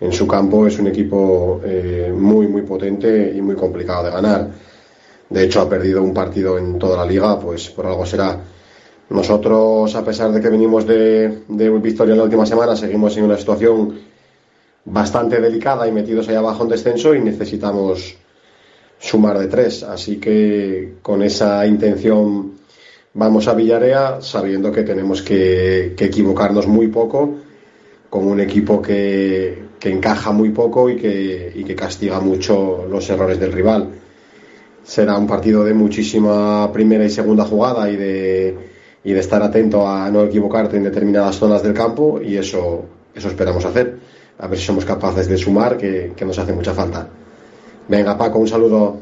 [0.05, 4.51] en su campo es un equipo eh, muy muy potente y muy complicado de ganar.
[5.31, 8.39] De hecho ha perdido un partido en toda la liga, pues por algo será.
[9.09, 13.25] Nosotros, a pesar de que venimos de, de victoria en la última semana, seguimos en
[13.25, 13.99] una situación
[14.85, 18.15] bastante delicada y metidos ahí abajo en descenso y necesitamos
[18.99, 19.83] sumar de tres.
[19.85, 22.53] Así que con esa intención
[23.15, 27.37] vamos a Villarea sabiendo que tenemos que, que equivocarnos muy poco
[28.11, 33.09] con un equipo que, que encaja muy poco y que, y que castiga mucho los
[33.11, 33.89] errores del rival.
[34.83, 38.57] Será un partido de muchísima primera y segunda jugada y de,
[39.05, 42.85] y de estar atento a no equivocarte en determinadas zonas del campo y eso,
[43.15, 43.99] eso esperamos hacer
[44.39, 47.09] a ver si somos capaces de sumar, que, que nos hace mucha falta.
[47.89, 48.99] Venga, Paco, un saludo.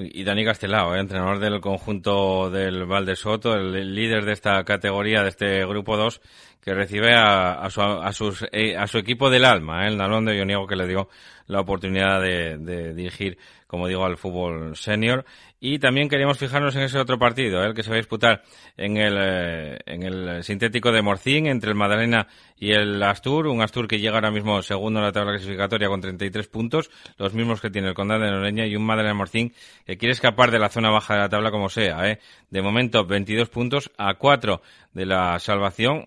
[0.00, 1.00] Y Dani Castelao, ¿eh?
[1.00, 6.20] entrenador del conjunto del Valdesoto, el líder de esta categoría, de este grupo 2,
[6.60, 9.88] que recibe a, a, su, a, sus, eh, a su equipo del alma, ¿eh?
[9.88, 11.08] el Nalón de Ioniego, que le dio
[11.48, 15.24] la oportunidad de, de dirigir, como digo, al fútbol senior.
[15.58, 17.66] Y también queríamos fijarnos en ese otro partido, ¿eh?
[17.66, 18.42] el que se va a disputar
[18.76, 22.28] en el, en el sintético de Morcín, entre el Madalena
[22.60, 23.46] y el Astur.
[23.46, 27.34] Un Astur que llega ahora mismo segundo en la tabla clasificatoria con 33 puntos, los
[27.34, 29.52] mismos que tiene el Condado de Noreña, y un Madalena Morcín
[29.86, 32.10] que quiere escapar de la zona baja de la tabla como sea.
[32.10, 32.18] ¿eh?
[32.50, 34.60] De momento, 22 puntos a 4
[34.92, 36.06] de la salvación.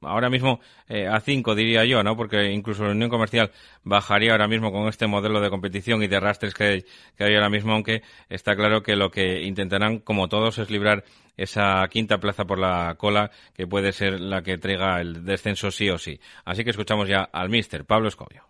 [0.00, 2.16] Ahora mismo eh, a 5 diría yo, ¿no?
[2.16, 3.50] Porque incluso la Unión Comercial
[3.84, 6.84] bajaría ahora mismo con este modelo de competición y de rastres que,
[7.16, 11.04] que hay ahora mismo, aunque está claro que lo que intentarán, como todos, es librar
[11.42, 15.90] esa quinta plaza por la cola que puede ser la que traiga el descenso sí
[15.90, 16.20] o sí.
[16.44, 18.44] Así que escuchamos ya al mister Pablo Escobio.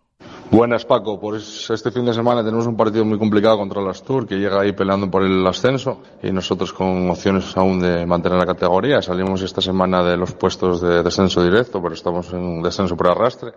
[0.51, 1.19] Buenas, Paco.
[1.19, 4.61] Pues este fin de semana tenemos un partido muy complicado contra el Astur, que llega
[4.61, 9.01] ahí peleando por el ascenso y nosotros con opciones aún de mantener la categoría.
[9.01, 13.09] Salimos esta semana de los puestos de descenso directo, pero estamos en un descenso por
[13.09, 13.53] arrastre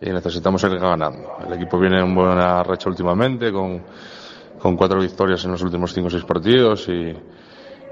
[0.00, 1.38] y necesitamos seguir ganando.
[1.44, 3.82] El equipo viene en buena racha últimamente, con,
[4.60, 7.12] con cuatro victorias en los últimos cinco o seis partidos y,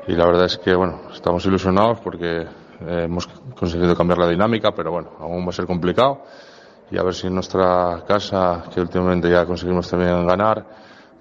[0.07, 3.27] y la verdad es que, bueno, estamos ilusionados porque eh, hemos
[3.59, 6.23] conseguido cambiar la dinámica, pero bueno, aún va a ser complicado
[6.90, 10.64] y a ver si en nuestra casa, que últimamente ya conseguimos también ganar,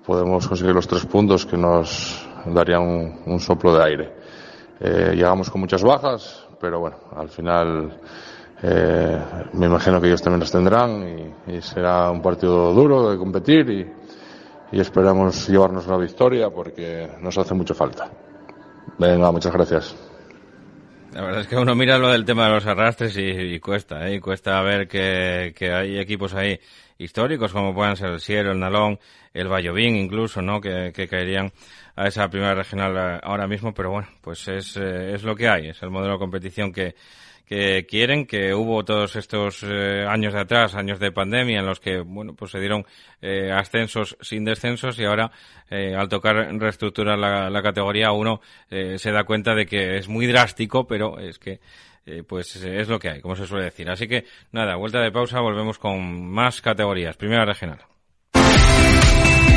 [0.06, 4.14] podemos conseguir los tres puntos que nos darían un, soplo de aire.
[4.80, 7.98] Eh, llegamos con muchas bajas, pero bueno, al final
[8.62, 9.22] eh,
[9.54, 14.80] me imagino que ellos también las tendrán y, será un partido duro de competir y,
[14.80, 18.10] esperamos llevarnos la victoria porque nos hace mucha falta.
[18.98, 19.96] Venga, muchas gracias.
[21.14, 24.16] La verdad es que uno mira lo del tema de los arrastres y, cuesta, ¿eh?
[24.16, 26.60] Y cuesta ver que, que, hay equipos ahí
[26.98, 29.00] históricos como puedan ser el Siero, el Nalón,
[29.32, 30.60] el Vallovín incluso, ¿no?
[30.60, 31.52] Que, que caerían
[31.96, 35.48] a esa primera regional eh, ahora mismo, pero bueno, pues es, eh, es lo que
[35.48, 36.96] hay, es el modelo de competición que,
[37.54, 41.80] que quieren, que hubo todos estos eh, años de atrás, años de pandemia, en los
[41.80, 42.84] que, bueno, pues se dieron
[43.22, 45.32] eh, ascensos sin descensos y ahora,
[45.70, 50.26] eh, al tocar reestructurar la, la categoría, uno se da cuenta de que es muy
[50.26, 51.60] drástico, pero es que
[52.28, 53.88] pues es lo que hay, como se suele decir.
[53.90, 57.16] Así que, nada, vuelta de pausa, volvemos con más categorías.
[57.16, 57.93] Primera regional.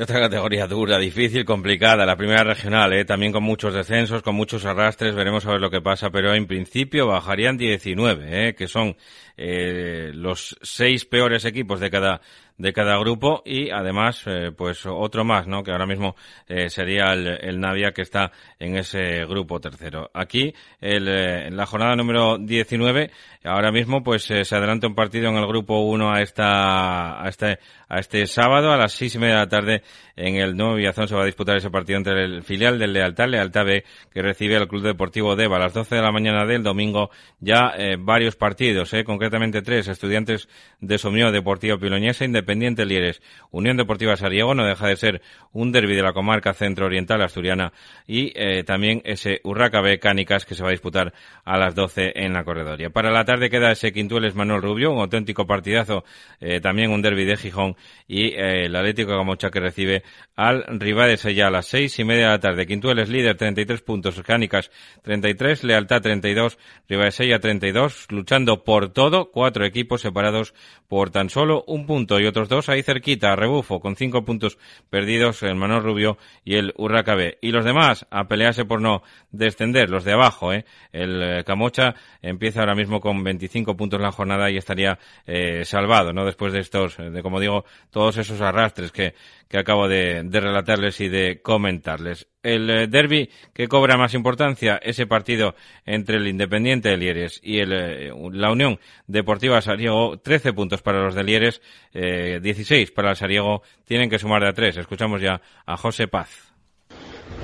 [0.00, 3.04] Otra categoría dura, difícil, complicada, la primera regional, ¿eh?
[3.04, 6.46] también con muchos descensos, con muchos arrastres, veremos a ver lo que pasa, pero en
[6.46, 8.54] principio bajarían 19, ¿eh?
[8.54, 8.96] que son
[9.36, 12.22] eh, los seis peores equipos de cada
[12.60, 16.14] de cada grupo y además eh, pues otro más no que ahora mismo
[16.46, 21.56] eh, sería el, el, Navia que está en ese grupo tercero aquí el, eh, en
[21.56, 23.10] la jornada número 19
[23.44, 27.58] ahora mismo pues se adelanta un partido en el grupo 1 a esta a este
[27.88, 29.82] a este sábado a las seis y media de la tarde
[30.20, 33.28] en el Nuevo Villazón se va a disputar ese partido entre el filial del Lealtad,
[33.28, 36.62] Lealtad B, que recibe al Club Deportivo Deva a las 12 de la mañana del
[36.62, 37.10] domingo.
[37.40, 40.48] Ya eh, varios partidos, eh, concretamente tres, estudiantes
[40.80, 45.22] de Somió Deportivo Piloñesa, Independiente Lieres, Unión Deportiva Sariego, no deja de ser
[45.52, 47.72] un derby de la comarca centro-oriental asturiana,
[48.06, 51.14] y eh, también ese Urraca B Cánicas que se va a disputar
[51.44, 52.90] a las 12 en la corredoria.
[52.90, 56.02] Para la tarde queda ese Quintueles Manuel Rubio, un auténtico partidazo,
[56.40, 57.76] eh, también un derby de Gijón,
[58.08, 60.02] y eh, el Atlético Camocha que recibe
[60.34, 62.66] al Rivades ya a las seis y media de la tarde.
[62.66, 64.72] Quintueles líder 33 puntos, Cánicas
[65.02, 66.58] 33, Lealtad 32,
[66.88, 70.52] Rivades treinta 32, luchando por todo, cuatro equipos separados
[70.88, 74.58] por tan solo un punto y otros dos ahí cerquita, a rebufo, con cinco puntos
[74.90, 77.38] perdidos, el Manuel Rubio y el Urraca B.
[77.40, 80.64] Y los demás a pelearse por no descender, los de abajo, ¿eh?
[80.90, 86.24] El Camocha empieza ahora mismo con 25 puntos la jornada y estaría eh, salvado, ¿no?
[86.24, 89.14] Después de estos, de como digo, todos esos arrastres que,
[89.50, 92.28] que acabo de, relatarles y de comentarles.
[92.42, 97.58] El eh, derby que cobra más importancia, ese partido entre el Independiente de Lieres y
[97.58, 101.60] el, eh, la Unión Deportiva Sariego, 13 puntos para los de Lieres,
[101.92, 104.76] eh, 16 para el Sariego, tienen que sumar de a 3.
[104.76, 106.52] Escuchamos ya a José Paz.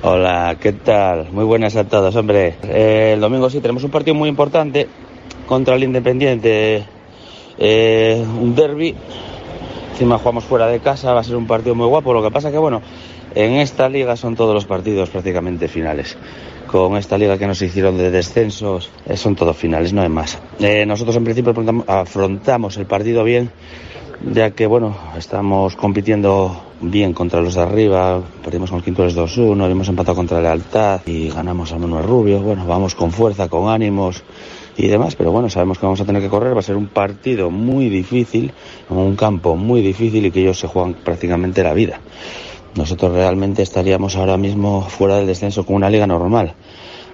[0.01, 1.29] Hola, ¿qué tal?
[1.31, 2.55] Muy buenas a todos, hombre.
[2.63, 4.87] Eh, el domingo sí tenemos un partido muy importante
[5.47, 6.83] contra el Independiente,
[7.57, 8.95] eh, un derby
[9.97, 12.13] Encima jugamos fuera de casa, va a ser un partido muy guapo.
[12.13, 12.83] Lo que pasa que, bueno,
[13.33, 16.15] en esta liga son todos los partidos prácticamente finales.
[16.67, 20.37] Con esta liga que nos hicieron de descensos, eh, son todos finales, no hay más.
[20.59, 21.51] Eh, nosotros en principio
[21.87, 23.49] afrontamos el partido bien,
[24.31, 29.89] ya que, bueno, estamos compitiendo bien contra los de arriba, perdimos con Quintuales 2-1, hemos
[29.89, 32.39] empatado contra Lealtad y ganamos a Manuel Rubio.
[32.39, 34.23] Bueno, vamos con fuerza, con ánimos
[34.77, 36.87] y demás, pero bueno, sabemos que vamos a tener que correr, va a ser un
[36.87, 38.53] partido muy difícil,
[38.89, 41.99] un campo muy difícil y que ellos se juegan prácticamente la vida.
[42.75, 46.53] Nosotros realmente estaríamos ahora mismo fuera del descenso con una liga normal,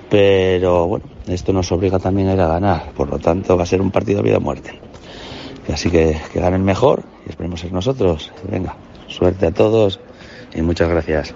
[0.09, 3.68] pero bueno, esto nos obliga también a ir a ganar, por lo tanto va a
[3.68, 4.72] ser un partido vida o muerte.
[5.72, 8.34] Así que que ganen mejor y esperemos ser nosotros.
[8.49, 8.76] Venga,
[9.07, 10.01] suerte a todos
[10.53, 11.34] y muchas gracias.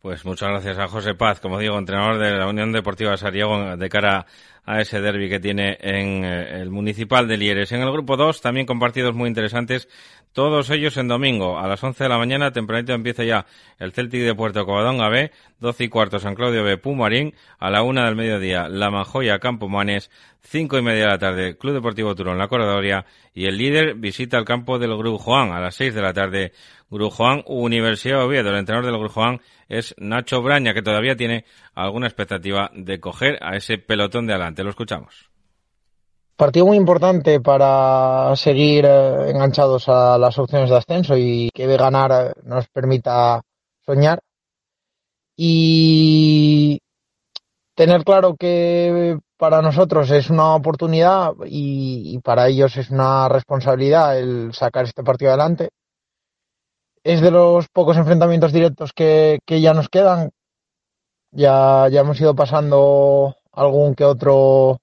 [0.00, 3.88] Pues muchas gracias a José Paz, como digo, entrenador de la Unión Deportiva Sariego de
[3.88, 4.26] cara
[4.64, 7.72] a ese derby que tiene en eh, el Municipal de Lieres.
[7.72, 9.88] En el grupo 2 también con partidos muy interesantes,
[10.32, 11.58] todos ellos en domingo.
[11.58, 13.46] A las 11 de la mañana, tempranito empieza ya
[13.78, 17.82] el Celtic de Puerto Covadonga B, 12 y cuarto San Claudio B, Pumarín, a la
[17.82, 20.10] una del mediodía La Manjoya Campo Manes,
[20.42, 24.38] 5 y media de la tarde Club Deportivo Turón La Corredoria y el líder visita
[24.38, 26.52] el campo del Grupo Juan a las 6 de la tarde
[26.90, 28.50] Grujuan Universidad de Oviedo.
[28.50, 33.56] El entrenador del Grujuan es Nacho Braña, que todavía tiene alguna expectativa de coger a
[33.56, 34.64] ese pelotón de adelante.
[34.64, 35.28] Lo escuchamos.
[36.36, 42.12] Partido muy importante para seguir eh, enganchados a las opciones de ascenso y que ganar
[42.12, 43.42] eh, nos permita
[43.84, 44.20] soñar.
[45.36, 46.78] Y
[47.74, 54.52] tener claro que para nosotros es una oportunidad y, para ellos es una responsabilidad el
[54.52, 55.70] sacar este partido adelante.
[57.08, 60.28] Es de los pocos enfrentamientos directos que, que ya nos quedan.
[61.30, 64.76] Ya, ya hemos ido pasando algún que otro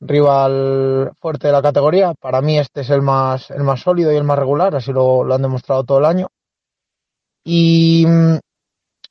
[0.00, 2.14] rival fuerte de la categoría.
[2.14, 5.22] Para mí este es el más, el más sólido y el más regular, así lo,
[5.22, 6.26] lo han demostrado todo el año.
[7.44, 8.38] Y mm,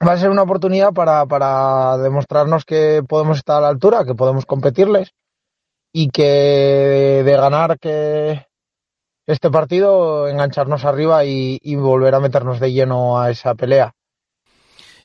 [0.05, 4.15] va a ser una oportunidad para, para demostrarnos que podemos estar a la altura, que
[4.15, 5.13] podemos competirles
[5.93, 8.48] y que de ganar que
[9.29, 13.93] este partido, engancharnos arriba y, volver a meternos de lleno a esa pelea.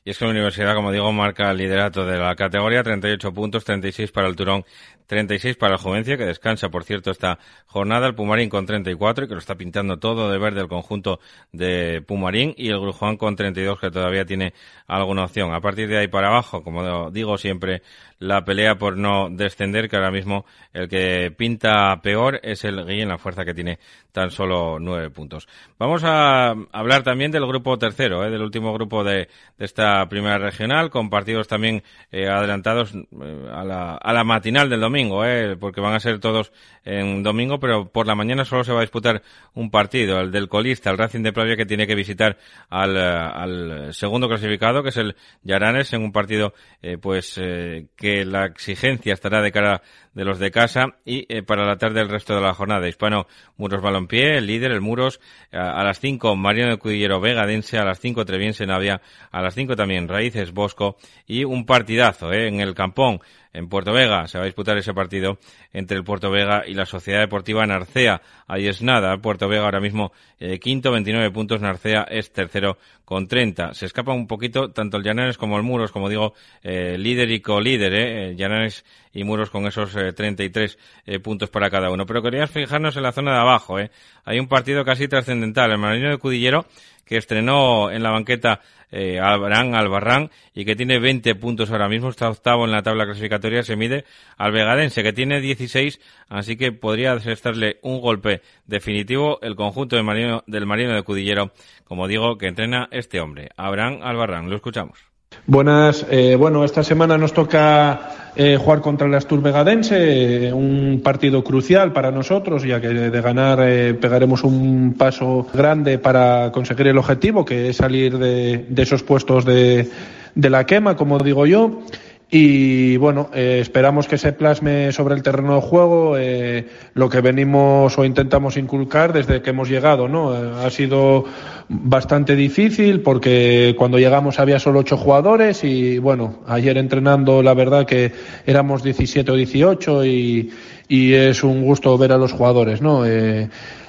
[0.07, 3.65] Y es que la universidad, como digo, marca el liderato de la categoría, 38 puntos,
[3.65, 4.63] 36 para el Turón,
[5.07, 9.27] 36 para el Jovencia, que descansa, por cierto, esta jornada, el Pumarín con 34, y
[9.27, 11.19] que lo está pintando todo de verde el conjunto
[11.51, 14.53] de Pumarín, y el Grujuan con 32, que todavía tiene
[14.85, 15.51] alguna opción.
[15.55, 17.81] A partir de ahí para abajo, como digo siempre,
[18.19, 23.09] la pelea por no descender, que ahora mismo el que pinta peor es el Guillén,
[23.09, 23.79] la fuerza que tiene
[24.11, 25.47] tan solo nueve puntos.
[25.77, 28.29] Vamos a hablar también del grupo tercero, ¿eh?
[28.29, 29.27] del último grupo de,
[29.59, 34.81] esta primera regional, con partidos también eh, adelantados eh, a, la, a la matinal del
[34.81, 35.55] domingo, ¿eh?
[35.57, 36.51] porque van a ser todos
[36.83, 39.21] en domingo, pero por la mañana solo se va a disputar
[39.53, 42.37] un partido, el del colista, el Racing de Pravia, que tiene que visitar
[42.69, 46.53] al, al segundo clasificado, que es el Yaranes, en un partido
[47.01, 49.81] pues que la exigencia estará de cara
[50.15, 52.87] de los de casa y eh, para la tarde el resto de la jornada.
[52.87, 55.19] Hispano Muros Balompié, el líder, el Muros,
[55.51, 59.01] a, las 5 Mariano Cudillero Vegadense, a las 5 Treviense Navia,
[59.31, 60.97] a las 5 también Raíces Bosco
[61.27, 63.19] y un partidazo eh, en el Campón
[63.55, 64.27] en Puerto Vega.
[64.27, 65.37] Se va a disputar ese partido
[65.73, 68.21] entre el Puerto Vega y la Sociedad Deportiva Narcea.
[68.47, 69.17] Ahí es nada.
[69.17, 71.61] Puerto Vega ahora mismo eh, quinto, 29 puntos.
[71.61, 73.73] Narcea es tercero con 30.
[73.73, 76.33] Se escapa un poquito tanto el Llanares como el Muros, como digo,
[76.63, 77.93] eh, líder y co-líder.
[77.93, 78.35] Eh.
[78.35, 80.77] Llanares y Muros con esos 33
[81.23, 82.05] puntos para cada uno.
[82.05, 83.77] Pero queríamos fijarnos en la zona de abajo.
[84.25, 85.71] Hay un partido casi trascendental.
[85.71, 86.65] El Marino de Cudillero
[87.05, 92.09] que estrenó en la banqueta eh, Albarán Albarrán y que tiene 20 puntos ahora mismo,
[92.09, 94.05] está octavo en la tabla clasificatoria, se mide
[94.37, 95.99] al Vegadense que tiene 16,
[96.29, 101.51] así que podría estarle un golpe definitivo el conjunto del Marino, del Marino de Cudillero,
[101.83, 104.49] como digo, que entrena este hombre, Abraham Albarrán.
[104.49, 105.14] Lo escuchamos.
[105.47, 111.43] Buenas, eh, bueno, esta semana nos toca eh, jugar contra el Astur Vegadense, un partido
[111.43, 116.97] crucial para nosotros, ya que de ganar eh, pegaremos un paso grande para conseguir el
[116.97, 119.89] objetivo, que es salir de, esos puestos de
[120.35, 121.81] la quema, como digo yo.
[122.29, 127.21] Y bueno, eh, esperamos que se plasme sobre el terreno de juego eh, lo que
[127.21, 130.07] venimos o intentamos inculcar desde que hemos llegado.
[130.07, 130.33] ¿no?
[130.35, 131.25] Eh, ha sido
[131.69, 137.85] bastante difícil porque cuando llegamos había solo ocho jugadores y bueno, ayer entrenando la verdad
[137.85, 138.11] que
[138.45, 140.51] éramos 17 o 18 y,
[140.87, 142.81] y es un gusto ver a los jugadores.
[142.81, 143.03] ¿no?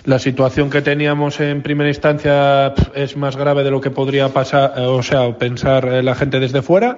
[0.06, 4.78] La situación que teníamos en primera instancia es más grave de lo que podría pasar,
[4.78, 6.96] o sea, pensar la gente desde fuera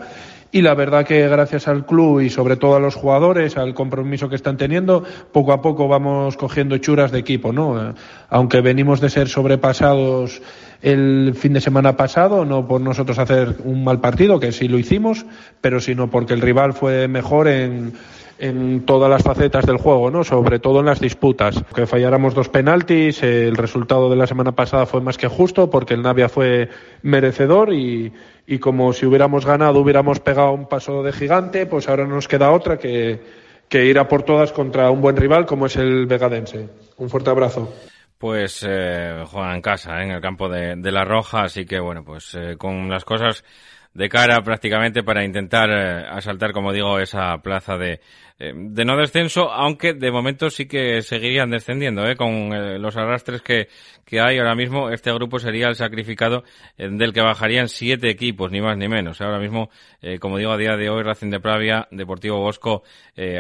[0.50, 4.28] y la verdad que gracias al club y sobre todo a los jugadores, al compromiso
[4.28, 7.90] que están teniendo, poco a poco vamos cogiendo churas de equipo, ¿no?
[7.90, 7.94] Eh,
[8.28, 10.40] aunque venimos de ser sobrepasados
[10.80, 14.78] el fin de semana pasado, no por nosotros hacer un mal partido, que sí lo
[14.78, 15.26] hicimos,
[15.61, 17.92] pero sino porque el rival fue mejor en,
[18.39, 20.24] en todas las facetas del juego, ¿no?
[20.24, 21.62] Sobre todo en las disputas.
[21.74, 25.95] Que falláramos dos penaltis, el resultado de la semana pasada fue más que justo porque
[25.95, 26.68] el Navia fue
[27.03, 28.12] merecedor y,
[28.47, 32.53] y como si hubiéramos ganado hubiéramos pegado un paso de gigante, pues ahora nos queda
[32.53, 33.20] otra que,
[33.68, 36.68] que ir a por todas contra un buen rival como es el Vegadense.
[36.97, 37.72] Un fuerte abrazo.
[38.18, 40.05] Pues eh, juegan en casa, ¿eh?
[40.05, 43.45] en el campo de, de, La Roja, así que bueno, pues eh, con las cosas
[43.95, 48.01] de cara prácticamente para intentar eh, asaltar, como digo, esa plaza de,
[48.41, 52.14] eh, de no descenso, aunque de momento sí que seguirían descendiendo, ¿eh?
[52.14, 53.68] con eh, los arrastres que,
[54.05, 54.91] que hay ahora mismo.
[54.91, 56.45] Este grupo sería el sacrificado
[56.76, 59.20] del que bajarían siete equipos, ni más ni menos.
[59.20, 59.70] Ahora mismo,
[60.20, 62.84] como digo, a día de hoy, Racing de Pravia, Deportivo Bosco,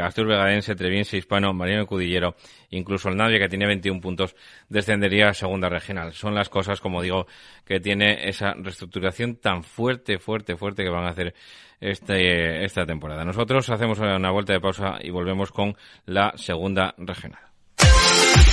[0.02, 2.34] Astur Vegadense, Treviense, Hispano, Mariano Cudillero,
[2.70, 4.34] incluso el Navia, que tiene 21 puntos,
[4.68, 6.12] descendería a segunda regional.
[6.12, 7.26] Son las cosas, como digo,
[7.64, 11.34] que tiene esa reestructuración tan fuerte, fuerte, fuerte que van a hacer
[11.80, 13.24] este, esta temporada.
[13.24, 15.76] Nosotros hacemos una vuelta de pausa y volvemos con
[16.06, 17.47] la segunda regional.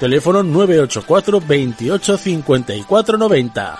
[0.00, 3.76] Teléfono 984 28 54 90.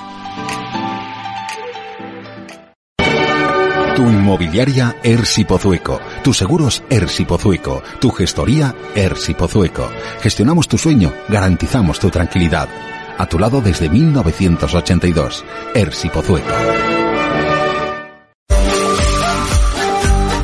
[3.97, 9.89] Tu inmobiliaria Ersi Pozueco, tus seguros Ersi Pozueco, tu gestoría Ersi Pozueco.
[10.21, 12.69] Gestionamos tu sueño, garantizamos tu tranquilidad.
[13.17, 15.43] A tu lado desde 1982.
[15.75, 16.90] Ersi Pozueco.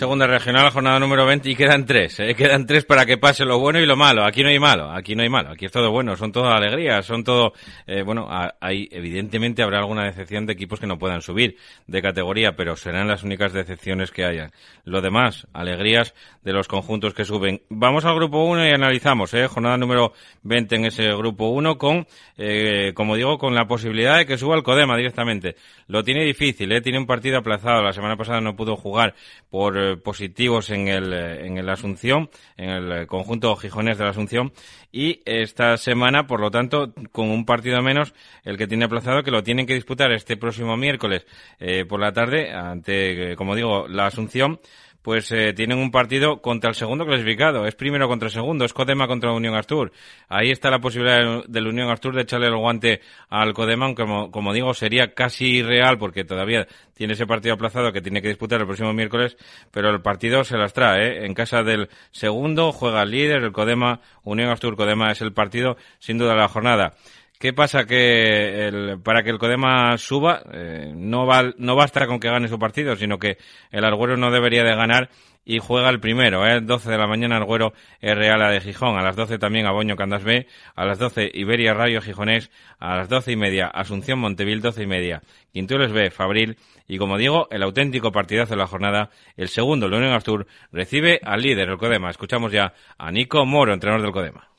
[0.00, 2.34] Segunda regional, jornada número 20 y quedan tres, ¿eh?
[2.34, 4.24] quedan tres para que pase lo bueno y lo malo.
[4.24, 7.04] Aquí no hay malo, aquí no hay malo, aquí es todo bueno, son todo alegrías,
[7.04, 7.52] son todo,
[7.86, 8.26] eh, bueno,
[8.62, 13.08] hay, evidentemente habrá alguna decepción de equipos que no puedan subir de categoría, pero serán
[13.08, 14.50] las únicas decepciones que haya.
[14.84, 17.60] Lo demás, alegrías de los conjuntos que suben.
[17.68, 19.46] Vamos al grupo 1 y analizamos, ¿eh?
[19.48, 22.06] jornada número 20 en ese grupo 1 con,
[22.38, 25.56] eh, como digo, con la posibilidad de que suba el Codema directamente.
[25.88, 26.80] Lo tiene difícil, ¿eh?
[26.80, 29.14] tiene un partido aplazado, la semana pasada no pudo jugar
[29.50, 34.52] por eh, positivos en el, en el Asunción, en el conjunto gijonés de la Asunción,
[34.92, 38.14] y esta semana, por lo tanto, con un partido menos,
[38.44, 41.26] el que tiene aplazado, que lo tienen que disputar este próximo miércoles
[41.58, 44.60] eh, por la tarde, ante, como digo, la Asunción,
[45.02, 47.66] pues eh, tienen un partido contra el segundo clasificado.
[47.66, 49.92] Es primero contra el segundo, es Codema contra Unión Astur.
[50.28, 54.52] Ahí está la posibilidad del Unión Astur de echarle el guante al Codema, como, como
[54.52, 58.66] digo, sería casi irreal porque todavía tiene ese partido aplazado que tiene que disputar el
[58.66, 59.36] próximo miércoles,
[59.70, 61.06] pero el partido se las trae.
[61.06, 61.26] ¿eh?
[61.26, 65.76] En casa del segundo juega el líder, el Codema, Unión Astur Codema es el partido
[65.98, 66.94] sin duda de la jornada.
[67.40, 67.86] ¿Qué pasa?
[67.86, 72.48] Que el, para que el Codema suba, eh, no, va, no basta con que gane
[72.48, 73.38] su partido, sino que
[73.70, 75.08] el Arguero no debería de ganar
[75.42, 76.60] y juega el primero, ¿eh?
[76.60, 77.72] 12 de la mañana Arguero
[78.02, 82.02] Real de Gijón, a las 12 también Aboño Candas B, a las 12 Iberia Rayo
[82.02, 86.98] Gijonés, a las 12 y media Asunción Montevil 12 y media Quintules B Fabril y
[86.98, 91.70] como digo, el auténtico partidazo de la jornada, el segundo, Unión Astur, recibe al líder,
[91.70, 92.10] el Codema.
[92.10, 94.50] Escuchamos ya a Nico Moro, entrenador del Codema.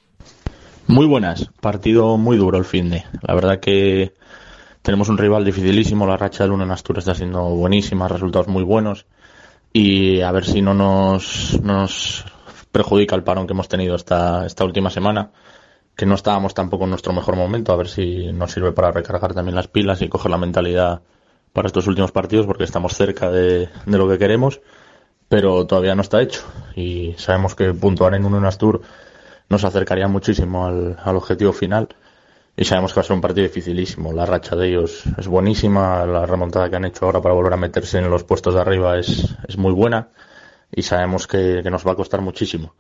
[0.92, 3.06] Muy buenas, partido muy duro el fin de.
[3.22, 4.14] La verdad que
[4.82, 8.64] tenemos un rival dificilísimo, la racha del Uno en Asturias está siendo buenísima, resultados muy
[8.64, 9.06] buenos
[9.72, 12.26] y a ver si no nos, nos
[12.74, 15.32] perjudica el parón que hemos tenido esta, esta última semana,
[15.96, 19.34] que no estábamos tampoco en nuestro mejor momento, a ver si nos sirve para recargar
[19.34, 21.04] también las pilas y coger la mentalidad
[21.54, 24.60] para estos últimos partidos porque estamos cerca de, de lo que queremos,
[25.30, 26.42] pero todavía no está hecho
[26.76, 28.82] y sabemos que puntuar en Uno en Astur
[29.52, 31.90] nos acercaría muchísimo al, objetivo final.
[32.56, 34.14] Y sabemos que va a ser un partido dificilísimo.
[34.14, 36.06] La racha de ellos es buenísima.
[36.06, 38.98] La remontada que han hecho ahora para volver a meterse en los puestos de arriba
[38.98, 40.10] es, es muy buena.
[40.72, 42.74] y sabemos que, nos va a costar muchísimo.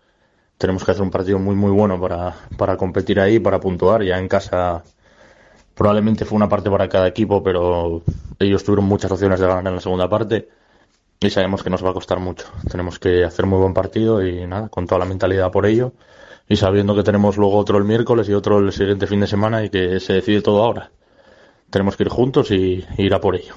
[0.58, 4.04] Tenemos que hacer un partido muy muy bueno para, para competir ahí, para puntuar.
[4.04, 4.84] Ya en casa
[5.76, 8.02] probablemente fue una parte para cada equipo, pero
[8.40, 10.48] ellos tuvieron muchas opciones de ganar en la segunda parte
[11.20, 12.48] y sabemos que nos va a costar mucho.
[12.70, 15.94] Tenemos que hacer muy buen partido y nada, con toda la mentalidad por ello
[16.52, 19.64] y sabiendo que tenemos luego otro el miércoles y otro el siguiente fin de semana
[19.64, 20.92] y que se decide todo ahora.
[21.70, 23.54] Tenemos que ir juntos y ir a por ello.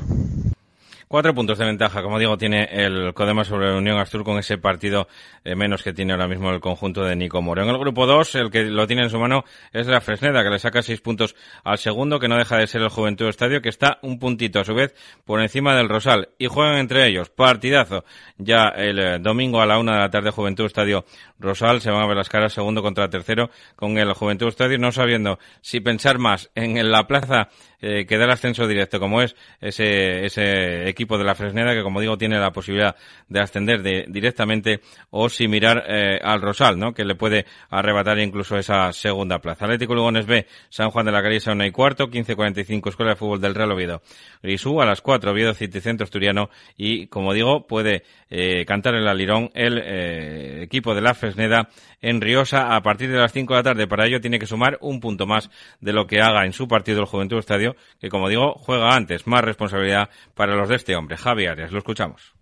[1.07, 4.57] Cuatro puntos de ventaja, como digo, tiene el Codema sobre la Unión Astur con ese
[4.57, 5.07] partido
[5.44, 7.62] eh, menos que tiene ahora mismo el conjunto de Nico Moro.
[7.62, 10.50] En el grupo 2, el que lo tiene en su mano es la Fresneda, que
[10.50, 13.68] le saca seis puntos al segundo, que no deja de ser el Juventud Estadio, que
[13.68, 14.94] está un puntito a su vez
[15.24, 16.30] por encima del Rosal.
[16.38, 18.05] Y juegan entre ellos, partidazo,
[18.38, 21.05] ya el eh, domingo a la una de la tarde, Juventud Estadio
[21.38, 24.90] Rosal, se van a ver las caras segundo contra tercero con el Juventud Estadio, no
[24.90, 27.50] sabiendo si pensar más en la plaza
[27.87, 31.82] eh, que da el ascenso directo, como es ese, ese equipo de la Fresneda, que
[31.82, 32.97] como digo tiene la posibilidad
[33.28, 34.80] de ascender de, directamente,
[35.11, 36.95] o si mirar eh, al Rosal, ¿no?
[36.95, 39.66] que le puede arrebatar incluso esa segunda plaza.
[39.66, 43.43] Atlético Lugones B, San Juan de la Carisa, una y cuarto, 15.45, Escuela de Fútbol
[43.43, 44.01] del Real Oviedo.
[44.43, 49.07] Grisú a las cuatro, Oviedo City Centro Asturiano, y como digo, puede eh, cantar el
[49.07, 51.68] alirón el eh, equipo de la Fresneda
[52.01, 53.87] en Riosa a partir de las 5 de la tarde.
[53.87, 57.01] Para ello tiene que sumar un punto más de lo que haga en su partido
[57.01, 59.26] el Juventud Estadio, que como digo, juega antes.
[59.26, 61.16] Más responsabilidad para los de este hombre.
[61.16, 62.34] Javi Arias, lo escuchamos.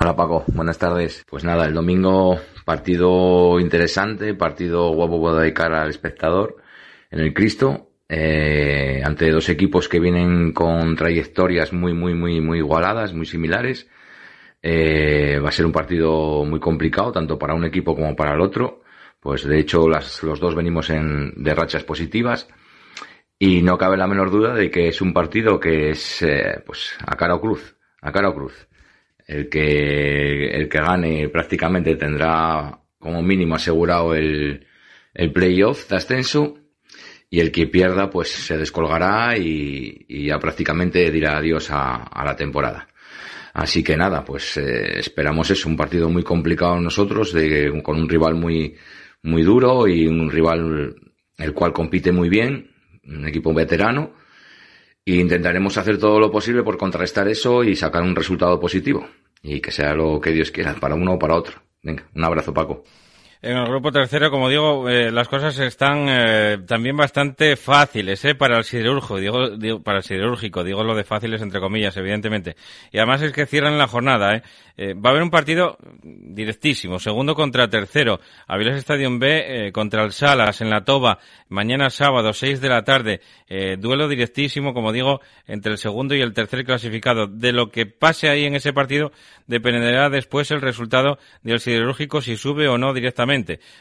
[0.00, 1.24] Hola Paco, buenas tardes.
[1.28, 6.56] Pues nada, el domingo partido interesante, partido guapo de cara al espectador
[7.10, 12.58] en el Cristo, eh, ante dos equipos que vienen con trayectorias muy, muy, muy, muy
[12.58, 13.88] igualadas, muy similares.
[14.62, 18.40] Eh, va a ser un partido muy complicado, tanto para un equipo como para el
[18.40, 18.82] otro.
[19.20, 22.48] Pues de hecho los dos venimos en, de rachas positivas
[23.38, 26.94] y no cabe la menor duda de que es un partido que es eh, pues
[27.06, 28.68] a cara o cruz, a cara o cruz.
[29.26, 34.66] El que, el que gane prácticamente tendrá como mínimo asegurado el,
[35.14, 36.54] el playoff de ascenso
[37.30, 42.24] y el que pierda pues se descolgará y, y ya prácticamente dirá adiós a, a
[42.24, 42.88] la temporada.
[43.52, 48.08] Así que nada, pues eh, esperamos eso, un partido muy complicado nosotros, de, con un
[48.08, 48.76] rival muy,
[49.22, 50.94] muy duro y un rival
[51.36, 52.70] el cual compite muy bien,
[53.08, 54.12] un equipo veterano,
[55.04, 59.08] e intentaremos hacer todo lo posible por contrarrestar eso y sacar un resultado positivo
[59.42, 61.62] y que sea lo que Dios quiera, para uno o para otro.
[61.82, 62.84] Venga, un abrazo Paco.
[63.40, 68.34] En el grupo tercero, como digo, eh, las cosas están eh, también bastante fáciles eh,
[68.34, 72.56] para el siderúrgico, digo, para el siderúrgico, digo lo de fáciles entre comillas, evidentemente.
[72.90, 74.34] Y además es que cierran la jornada.
[74.34, 74.42] ¿eh?
[74.76, 78.18] Eh, va a haber un partido directísimo, segundo contra tercero,
[78.48, 83.20] Avilés Stadium B contra el Salas en la Toba, mañana sábado, seis de la tarde,
[83.78, 87.26] duelo directísimo, como digo, entre el segundo y el tercer clasificado.
[87.26, 89.10] De lo que pase ahí en ese partido
[89.48, 93.27] dependerá después el resultado del siderúrgico si sube o no directamente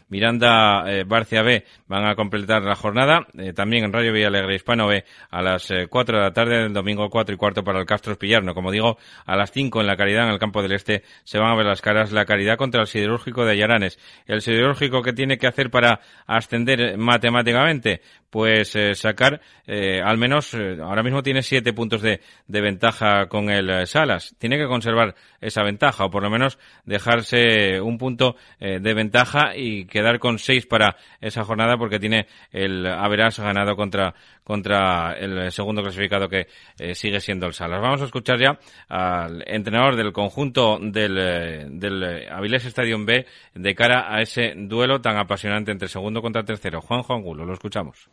[0.09, 3.27] Miranda, eh, Barcia B van a completar la jornada.
[3.37, 6.73] Eh, también en Radio Villalegre Hispano B a las eh, 4 de la tarde del
[6.73, 8.53] domingo 4 y cuarto para el Castro Espillarno.
[8.53, 11.51] Como digo, a las 5 en la Caridad, en el campo del Este, se van
[11.51, 13.99] a ver las caras la Caridad contra el siderúrgico de Ayaranes.
[14.25, 20.53] El siderúrgico que tiene que hacer para ascender matemáticamente, pues eh, sacar eh, al menos
[20.53, 25.15] eh, ahora mismo tiene siete puntos de, de ventaja con el Salas tiene que conservar
[25.39, 30.65] esa ventaja o por lo menos dejarse un punto de ventaja y quedar con seis
[30.65, 34.13] para esa jornada porque tiene el Averas ganado contra
[34.43, 36.47] contra el segundo clasificado que
[36.93, 37.81] sigue siendo el Salas.
[37.81, 38.57] Vamos a escuchar ya
[38.87, 45.17] al entrenador del conjunto del del Avilés Stadium B de cara a ese duelo tan
[45.17, 46.81] apasionante entre segundo contra tercero.
[46.81, 48.09] Juan Juan Gulo lo escuchamos.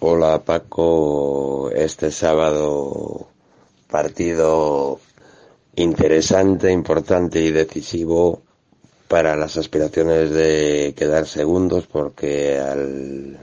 [0.00, 3.28] Hola Paco, este sábado
[3.88, 4.98] partido
[5.76, 8.42] interesante, importante y decisivo
[9.14, 13.38] para las aspiraciones de quedar segundos porque al,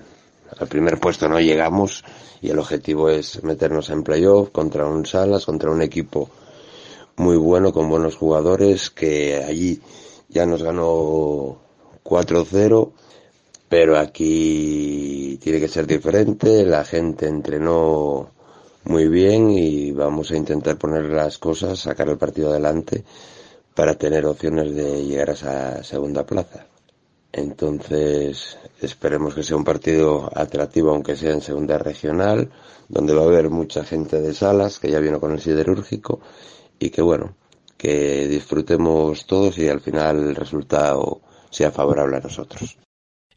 [0.68, 2.04] primer puesto no llegamos
[2.42, 6.30] y el objetivo es meternos en playoff contra un Salas, contra un equipo
[7.16, 9.80] muy bueno con buenos jugadores que allí
[10.28, 11.58] ya nos ganó
[12.04, 12.92] 4-0
[13.70, 18.30] pero aquí tiene que ser diferente, la gente entrenó
[18.84, 23.06] muy bien y vamos a intentar poner las cosas, sacar el partido adelante
[23.82, 26.68] para tener opciones de llegar a esa segunda plaza.
[27.32, 32.52] Entonces, esperemos que sea un partido atractivo, aunque sea en segunda regional,
[32.88, 36.22] donde va a haber mucha gente de salas, que ya vino con el siderúrgico,
[36.78, 37.36] y que bueno,
[37.76, 42.78] que disfrutemos todos y al final el resultado sea favorable a nosotros.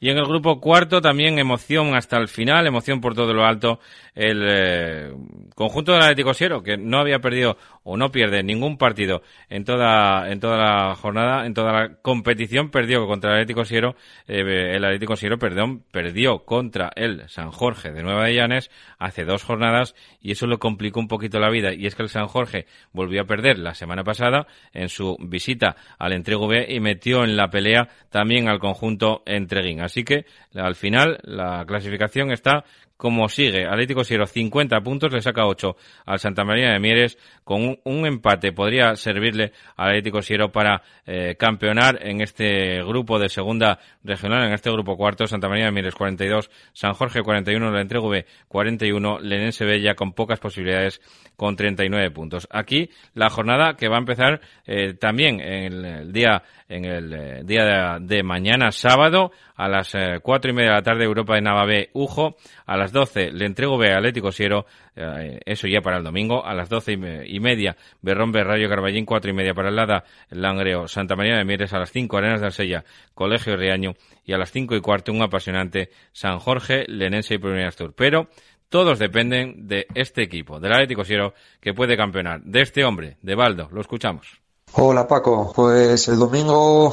[0.05, 3.81] Y en el grupo cuarto también emoción hasta el final, emoción por todo lo alto.
[4.15, 5.15] El eh,
[5.55, 10.31] conjunto del Atlético Siero, que no había perdido o no pierde ningún partido en toda,
[10.31, 13.95] en toda la jornada, en toda la competición, perdió contra el Atlético Siero,
[14.27, 19.25] eh, el Atlético Siero, perdón, perdió contra el San Jorge de Nueva de Llanes hace
[19.25, 22.27] dos jornadas y eso lo complicó un poquito la vida y es que el San
[22.27, 27.25] Jorge volvió a perder la semana pasada en su visita al Entrego B y metió
[27.25, 29.81] en la pelea también al conjunto Entreguín.
[29.81, 30.25] Así que
[30.55, 32.65] al final la clasificación está
[32.97, 33.67] como sigue.
[33.67, 35.77] Atlético Siero 50 puntos, le saca 8
[36.07, 37.19] al Santa María de Mieres.
[37.43, 43.29] Con un, empate podría servirle al Atlético Siero para eh, campeonar en este grupo de
[43.29, 45.27] segunda regional, en este grupo cuarto.
[45.27, 50.13] Santa María de Mieres 42, San Jorge 41, la Entrego B 41, Lenense Bella con
[50.13, 51.01] pocas posibilidades
[51.37, 52.47] con 39 puntos.
[52.51, 57.43] Aquí la jornada que va a empezar eh, también en el día en el eh,
[57.45, 61.91] día de, mañana sábado a las cuatro y media de la tarde Europa de Navabé
[61.93, 62.37] Ujo
[62.67, 66.93] a 12 le entrego B Atlético Siero eso ya para el domingo a las doce
[66.93, 71.45] y media Berrón Rayo Carballín cuatro y media para el Lada Langreo Santa María de
[71.45, 75.13] Mieres a las cinco Arenas de Arsella Colegio Riaño y a las cinco y cuarto
[75.13, 78.29] un apasionante San Jorge Lenense y Primera Tour pero
[78.75, 82.43] todos dependen de este equipo, del Atlético Siero, que puede campeonar.
[82.43, 83.69] De este hombre, de Baldo.
[83.71, 84.27] Lo escuchamos.
[84.73, 86.93] Hola Paco, pues el domingo,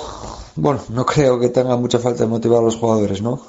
[0.55, 3.41] bueno, no creo que tenga mucha falta de motivar a los jugadores, ¿no?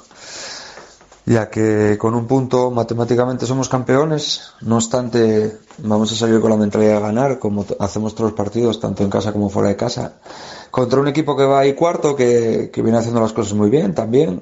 [1.25, 6.57] Ya que con un punto matemáticamente somos campeones, no obstante vamos a salir con la
[6.57, 10.15] mentalidad de ganar, como hacemos todos los partidos, tanto en casa como fuera de casa
[10.69, 14.41] contra un equipo que va ahí cuarto, que, viene haciendo las cosas muy bien también,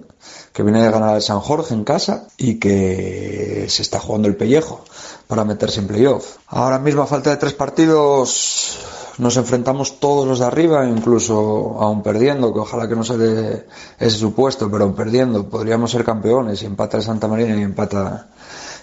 [0.54, 4.38] que viene de ganar al San Jorge en casa y que se está jugando el
[4.38, 4.84] pellejo
[5.28, 6.38] para meterse en playoff.
[6.48, 8.80] Ahora mismo a falta de tres partidos
[9.22, 13.68] nos enfrentamos todos los de arriba, incluso aún perdiendo, que ojalá que no se dé
[14.00, 18.30] ese supuesto, pero aún perdiendo podríamos ser campeones y empata el Santa Marina y empata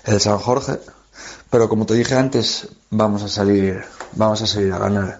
[0.05, 0.78] el San Jorge.
[1.51, 3.82] Pero como te dije antes, vamos a salir,
[4.12, 5.18] vamos a salir a ganar.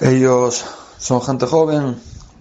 [0.00, 0.64] Ellos
[0.96, 2.00] son gente joven,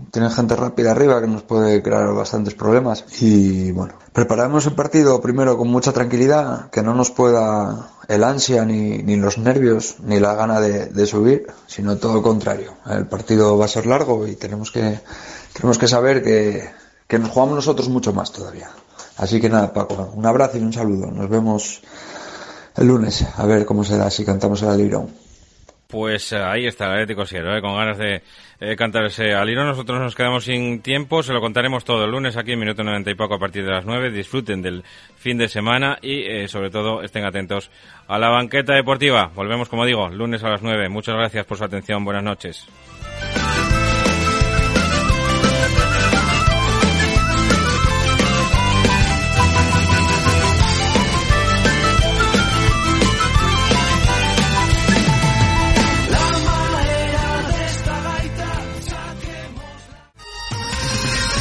[0.09, 5.21] tienen gente rápida arriba que nos puede crear bastantes problemas y bueno, preparamos el partido
[5.21, 10.19] primero con mucha tranquilidad, que no nos pueda el ansia ni, ni los nervios ni
[10.19, 12.75] la gana de, subir, sino todo lo contrario.
[12.85, 14.99] El partido va a ser largo y tenemos que,
[15.53, 16.69] tenemos que saber que,
[17.07, 18.69] que nos jugamos nosotros mucho más todavía.
[19.17, 21.11] Así que nada, Paco, un abrazo y un saludo.
[21.11, 21.81] Nos vemos
[22.75, 25.30] el lunes a ver cómo será si cantamos el Alirón.
[25.91, 28.23] Pues eh, ahí está el Atlético Siero, eh, con ganas de
[28.61, 29.65] eh, cantar ese aliro.
[29.65, 33.11] Nosotros nos quedamos sin tiempo, se lo contaremos todo el lunes aquí en Minuto 90
[33.11, 34.09] y poco a partir de las 9.
[34.09, 34.83] Disfruten del
[35.17, 37.69] fin de semana y sobre todo estén atentos
[38.07, 39.29] a la banqueta deportiva.
[39.35, 40.87] Volvemos, como digo, lunes a las 9.
[40.87, 42.05] Muchas gracias por su atención.
[42.05, 42.67] Buenas noches.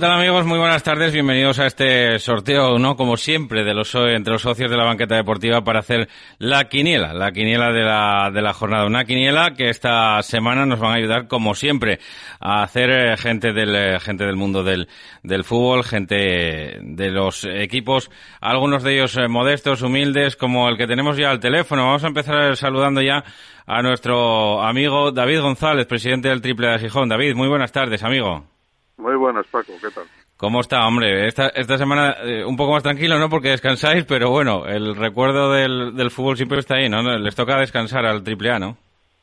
[0.00, 0.46] tal amigos?
[0.46, 1.12] Muy buenas tardes.
[1.12, 2.96] Bienvenidos a este sorteo, ¿no?
[2.96, 7.12] Como siempre, de los, entre los socios de la banqueta deportiva para hacer la quiniela,
[7.12, 8.86] la quiniela de la, de la jornada.
[8.86, 11.98] Una quiniela que esta semana nos van a ayudar, como siempre,
[12.40, 14.88] a hacer eh, gente del, eh, gente del mundo del,
[15.22, 20.86] del fútbol, gente de los equipos, algunos de ellos eh, modestos, humildes, como el que
[20.86, 21.84] tenemos ya al teléfono.
[21.84, 23.22] Vamos a empezar saludando ya
[23.66, 27.10] a nuestro amigo David González, presidente del Triple de Gijón.
[27.10, 28.59] David, muy buenas tardes, amigo.
[29.00, 30.04] Muy buenas, Paco, ¿qué tal?
[30.36, 31.26] ¿Cómo está, hombre?
[31.26, 33.28] Esta, esta semana eh, un poco más tranquilo, ¿no?
[33.28, 37.02] Porque descansáis, pero bueno, el recuerdo del, del fútbol siempre está ahí, ¿no?
[37.18, 38.76] Les toca descansar al triple A, ¿no?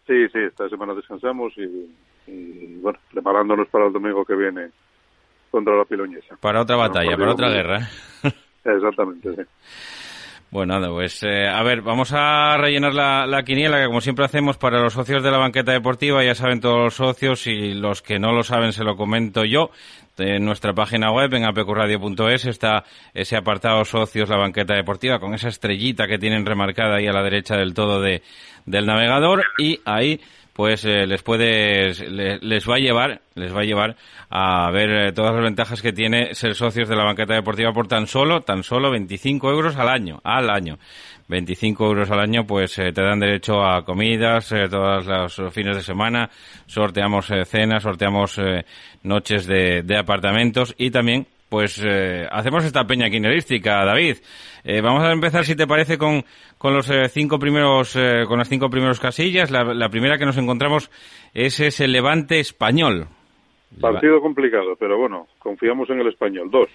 [0.07, 4.69] Sí, sí, esta semana descansamos y, bueno, preparándonos para el domingo que viene
[5.51, 6.38] contra la Piloñesa.
[6.38, 7.80] Para otra batalla, para, otra guerra.
[8.63, 9.41] Exactamente, sí.
[10.50, 14.24] Bueno, nada, pues eh, a ver, vamos a rellenar la, la, quiniela que como siempre
[14.24, 18.02] hacemos para los socios de la banqueta deportiva, ya saben todos los socios y los
[18.02, 19.72] que no lo saben se lo comento yo.
[20.18, 25.50] En nuestra página web, en apecuradio.es, está ese apartado socios, la banqueta deportiva, con esa
[25.50, 28.24] estrellita que tienen remarcada ahí a la derecha del todo de,
[28.66, 30.22] del navegador y ahí
[30.58, 31.93] pues eh, les puede
[32.41, 33.95] les, va a llevar les va a llevar
[34.28, 37.88] a ver eh, todas las ventajas que tiene ser socios de la banqueta deportiva por
[37.88, 40.80] tan solo tan solo 25 euros al año al año.
[41.28, 45.84] 25 euros al año pues eh, te dan derecho a comidas todos los fines de
[45.84, 46.32] semana
[46.66, 48.41] sorteamos cenas sorteamos
[49.03, 54.18] noches de, de apartamentos y también pues eh, hacemos esta peña quinerística, David.
[54.64, 56.24] Eh, vamos a empezar, si te parece, con,
[56.58, 59.50] con los eh, cinco primeros, con las cinco primeros casillas.
[59.50, 60.91] La, primera que nos encontramos
[61.34, 63.08] es ese Levante español.
[63.80, 66.50] Partido complicado, pero bueno, confiamos en el español.
[66.50, 66.70] Dos.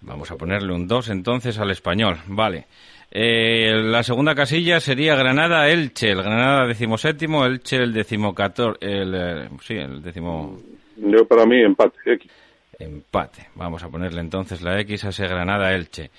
[0.00, 2.16] Vamos a ponerle un dos entonces al español.
[2.28, 2.66] Vale.
[3.10, 6.10] la segunda casilla sería Granada-Elche.
[6.10, 8.78] El Granada decimoséptimo, Elche el decimocator...
[8.80, 10.58] El, sí, el décimo...
[10.96, 12.30] Yo para mí empate, X.
[12.78, 13.48] Empate.
[13.54, 16.10] Vamos a ponerle entonces la X a ese Granada Elche.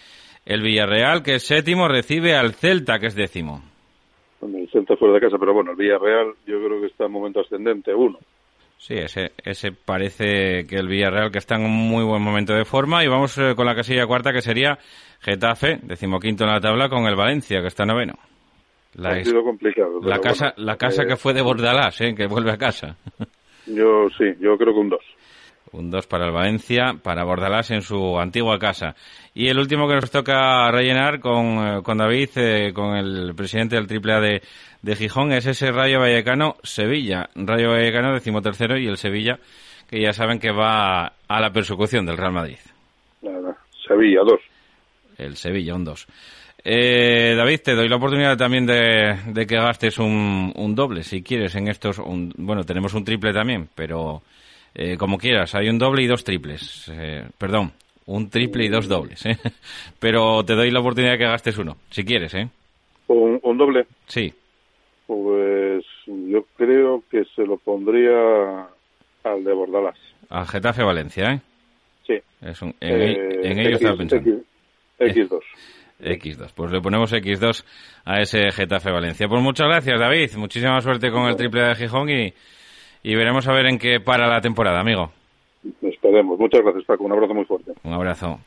[0.45, 3.61] El Villarreal, que es séptimo, recibe al Celta, que es décimo.
[4.41, 7.41] el Celta fuera de casa, pero bueno, el Villarreal yo creo que está en momento
[7.41, 8.17] ascendente, uno.
[8.77, 12.63] Sí, ese, ese parece que el Villarreal que está en un muy buen momento de
[12.63, 13.03] forma.
[13.03, 14.77] Y vamos eh, con la casilla cuarta, que sería
[15.19, 18.13] Getafe, decimoquinto en la tabla, con el Valencia, que está noveno.
[18.93, 19.99] La ha sido complicado.
[20.01, 22.15] La casa, la casa eh, que fue de Bordalás, ¿eh?
[22.15, 22.95] que vuelve a casa.
[23.65, 25.03] Yo sí, yo creo que un dos.
[25.71, 28.95] Un 2 para el Valencia, para Bordalás en su antigua casa.
[29.33, 33.75] Y el último que nos toca rellenar con, eh, con David, eh, con el presidente
[33.75, 34.41] del AAA de,
[34.81, 37.29] de Gijón, es ese Rayo Vallecano-Sevilla.
[37.35, 39.39] Rayo Vallecano decimotercero y el Sevilla,
[39.89, 42.57] que ya saben que va a la persecución del Real Madrid.
[43.87, 44.39] Sevilla, 2.
[45.17, 46.07] El Sevilla, un 2.
[46.63, 51.23] Eh, David, te doy la oportunidad también de, de que gastes un, un, doble, si
[51.23, 51.97] quieres, en estos.
[52.37, 54.21] bueno, tenemos un triple también, pero
[54.79, 56.87] eh, como quieras, hay un doble y dos triples.
[56.93, 57.71] Eh, perdón,
[58.05, 59.25] un triple y dos dobles.
[59.25, 59.35] ¿eh?
[59.99, 62.35] Pero te doy la oportunidad de que gastes uno, si quieres.
[62.35, 62.47] ¿eh?
[63.07, 63.87] ¿Un, doble?
[64.05, 64.31] Sí.
[65.07, 68.67] Pues yo creo que se lo pondría
[69.23, 69.97] al de Bordalás.
[70.29, 71.41] Al Getafe Valencia, ¿eh?
[72.05, 72.13] Sí.
[72.79, 74.41] en, en, ello estaba pensando.
[74.99, 75.43] X, 2
[75.99, 76.51] X2.
[76.53, 77.65] Pues le ponemos X2
[78.05, 79.27] a ese Getafe Valencia.
[79.27, 80.35] Pues muchas gracias, David.
[80.35, 82.33] Muchísima suerte con el triple de Gijón y,
[83.03, 85.11] y veremos a ver en qué para la temporada, amigo.
[85.81, 86.39] Esperemos.
[86.39, 87.03] Muchas gracias, Paco.
[87.03, 87.73] Un abrazo muy fuerte.
[87.83, 88.39] Un abrazo.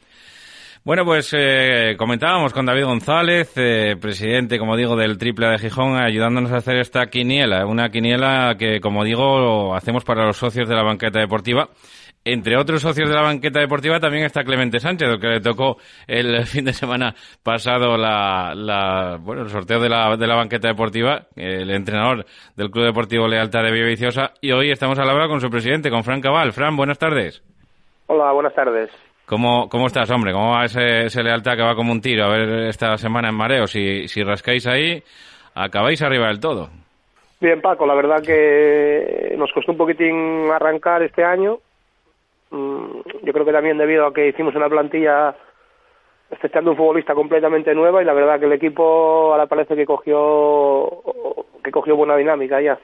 [0.83, 6.03] Bueno, pues eh, comentábamos con David González, eh, presidente, como digo, del Triple de Gijón,
[6.03, 7.67] ayudándonos a hacer esta quiniela.
[7.67, 11.69] Una quiniela que, como digo, hacemos para los socios de la banqueta deportiva
[12.25, 16.45] entre otros socios de la banqueta deportiva también está Clemente Sánchez, que le tocó el
[16.47, 21.71] fin de semana pasado la, bueno, el sorteo de la, de la banqueta deportiva, el
[21.71, 25.49] entrenador del Club Deportivo Lealtad de Villaviciosa, y hoy estamos a la hora con su
[25.49, 26.53] presidente, con Fran Cabal.
[26.53, 27.43] Fran, buenas tardes.
[28.07, 28.91] Hola, buenas tardes.
[29.25, 30.33] ¿Cómo, cómo estás, hombre?
[30.33, 32.25] ¿Cómo va ese, ese Lealtad que va como un tiro?
[32.25, 35.03] A ver esta semana en mareo, si, si rascáis ahí,
[35.55, 36.69] acabáis arriba del todo.
[37.41, 41.59] Bien, Paco, la verdad que nos costó un poquitín arrancar este año,
[42.51, 45.35] yo creo que también debido a que hicimos una plantilla
[46.43, 50.89] echando un futbolista completamente nueva y la verdad que el equipo ahora parece que cogió
[51.63, 52.79] que cogió buena dinámica ya.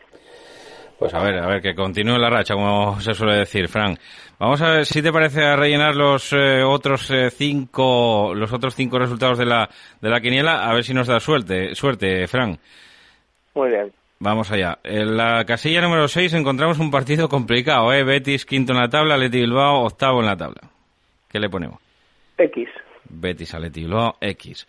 [0.99, 3.99] Pues a ver, a ver, que continúe la racha, como se suele decir, Frank.
[4.39, 8.75] Vamos a ver si te parece a rellenar los eh, otros eh, cinco, los otros
[8.75, 9.69] cinco resultados de la,
[10.01, 12.59] de la quiniela, a ver si nos da suerte, suerte, Frank.
[13.55, 13.93] Muy bien.
[14.19, 14.79] Vamos allá.
[14.83, 18.03] En la casilla número 6 encontramos un partido complicado, ¿eh?
[18.03, 20.63] Betis quinto en la tabla, Leti Bilbao octavo en la tabla.
[21.29, 21.81] ¿Qué le ponemos?
[22.39, 22.69] X.
[23.09, 24.67] Betis a Leti Bilbao, X.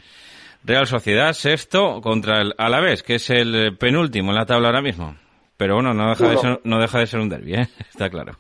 [0.64, 5.16] Real Sociedad sexto contra el Alavés, que es el penúltimo en la tabla ahora mismo.
[5.56, 7.68] Pero bueno, no deja, de ser, no deja de ser un derbi, ¿eh?
[7.90, 8.34] Está claro.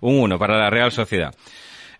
[0.00, 1.34] un 1 para la Real Sociedad.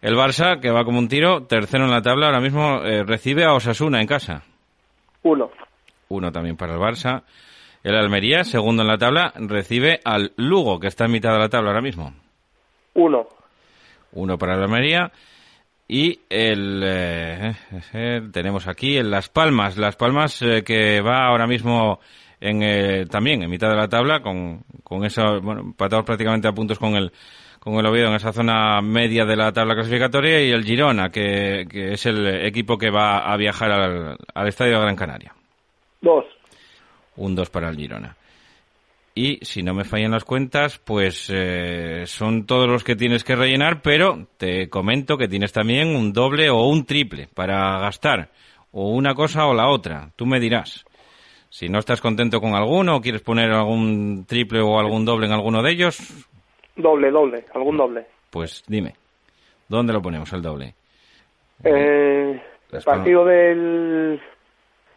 [0.01, 3.45] El Barça, que va como un tiro, tercero en la tabla, ahora mismo eh, recibe
[3.45, 4.43] a Osasuna en casa.
[5.23, 5.51] Uno.
[6.09, 7.25] Uno también para el Barça.
[7.83, 11.49] El Almería, segundo en la tabla, recibe al Lugo, que está en mitad de la
[11.49, 12.13] tabla ahora mismo.
[12.95, 13.27] Uno.
[14.13, 15.13] Uno para el Almería.
[15.87, 17.55] Y el eh,
[17.95, 21.99] eh, tenemos aquí en Las Palmas, Las Palmas eh, que va ahora mismo
[22.41, 26.79] en, también en mitad de la tabla con, con eso, bueno, empatados prácticamente a puntos
[26.79, 27.11] con el
[27.59, 31.67] con el Oviedo en esa zona media de la tabla clasificatoria y el Girona, que,
[31.69, 35.35] que es el equipo que va a viajar al, al Estadio de Gran Canaria.
[36.01, 36.25] Dos
[37.19, 38.17] un 2 para el Girona.
[39.15, 43.35] Y si no me fallan las cuentas, pues eh, son todos los que tienes que
[43.35, 48.29] rellenar, pero te comento que tienes también un doble o un triple para gastar.
[48.71, 50.11] o una cosa o la otra.
[50.15, 50.85] Tú me dirás.
[51.51, 55.33] Si no estás contento con alguno o quieres poner algún triple o algún doble en
[55.33, 55.99] alguno de ellos,
[56.77, 58.07] Doble, doble, algún doble.
[58.31, 58.95] pues dime.
[59.69, 60.75] ¿Dónde lo ponemos el doble?
[61.65, 62.41] Eh,
[62.85, 64.21] partido del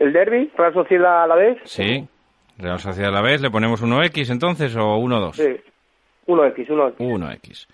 [0.01, 1.57] el derby, Real Sociedad a la vez.
[1.65, 2.07] Sí.
[2.57, 5.33] Real Sociedad a la vez, ¿le ponemos 1X entonces o 1-2?
[5.33, 5.71] Sí.
[6.27, 6.97] 1X, 1X.
[6.97, 7.67] 1X.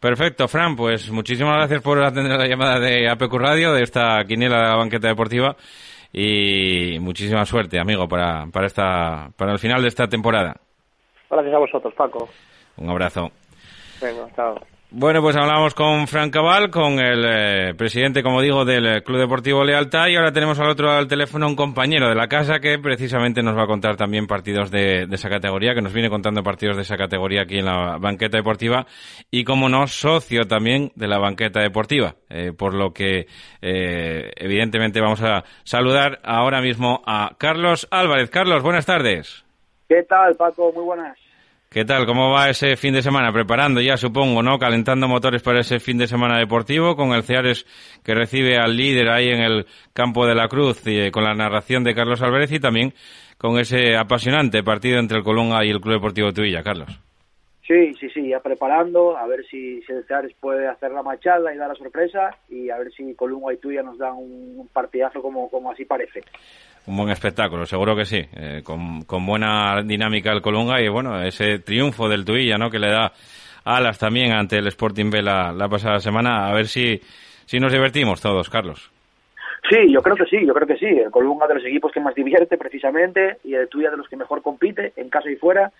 [0.00, 4.56] Perfecto, Fran, pues muchísimas gracias por atender la llamada de APQ Radio, de esta quiniela
[4.56, 5.56] de la banqueta deportiva
[6.12, 10.56] y muchísima suerte, amigo, para, para, esta, para el final de esta temporada.
[11.30, 12.28] Gracias a vosotros, Paco.
[12.76, 13.30] Un abrazo.
[14.00, 14.73] Venga, chao.
[14.96, 19.18] Bueno, pues hablamos con Fran Cabal, con el eh, presidente, como digo, del eh, Club
[19.18, 22.60] Deportivo Lealtad y ahora tenemos al otro lado del teléfono un compañero de la casa
[22.60, 26.44] que precisamente nos va a contar también partidos de, esa categoría, que nos viene contando
[26.44, 28.86] partidos de esa categoría aquí en la banqueta deportiva
[29.32, 33.26] y, como no, socio también de la banqueta deportiva, eh, por lo que
[33.62, 38.30] eh, evidentemente vamos a saludar ahora mismo a Carlos Álvarez.
[38.30, 39.44] Carlos, buenas tardes.
[39.88, 40.70] ¿Qué tal, Paco?
[40.72, 41.23] Muy buenas.
[41.74, 42.06] ¿Qué tal?
[42.06, 43.32] ¿Cómo va ese fin de semana?
[43.32, 44.60] Preparando ya, supongo, ¿no?
[44.60, 47.66] Calentando motores para ese fin de semana deportivo con el Ceares
[48.04, 51.34] que recibe al líder ahí en el campo de la Cruz y eh, con la
[51.34, 52.92] narración de Carlos Álvarez y también
[53.38, 56.96] con ese apasionante partido entre el Colunga y el Club Deportivo Tuilla, Carlos.
[57.66, 61.56] Sí, sí, sí, ya preparando, a ver si, el Ceares puede hacer la machada y
[61.56, 65.20] dar la sorpresa y a ver si Colunga y Tuya nos dan un, un partidazo
[65.20, 66.22] como, como así parece.
[66.86, 68.20] Un buen espectáculo, seguro que sí.
[68.36, 72.70] eh, con, con buena dinámica el Colunga y bueno, ese triunfo del Tuilla, ¿no?
[72.70, 73.12] Que le da
[73.64, 76.46] alas también ante el Sporting B la, pasada semana.
[76.46, 77.00] A ver si,
[77.46, 78.90] si nos divertimos todos, Carlos.
[79.70, 80.86] Sí, yo creo que sí, yo creo que sí.
[80.86, 84.16] El Colunga de los equipos que más divierte precisamente y el Tuya de los que
[84.16, 85.72] mejor compite en casa y fuera.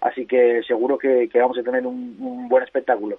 [0.00, 3.18] Así que seguro que, vamos a tener un buen espectáculo.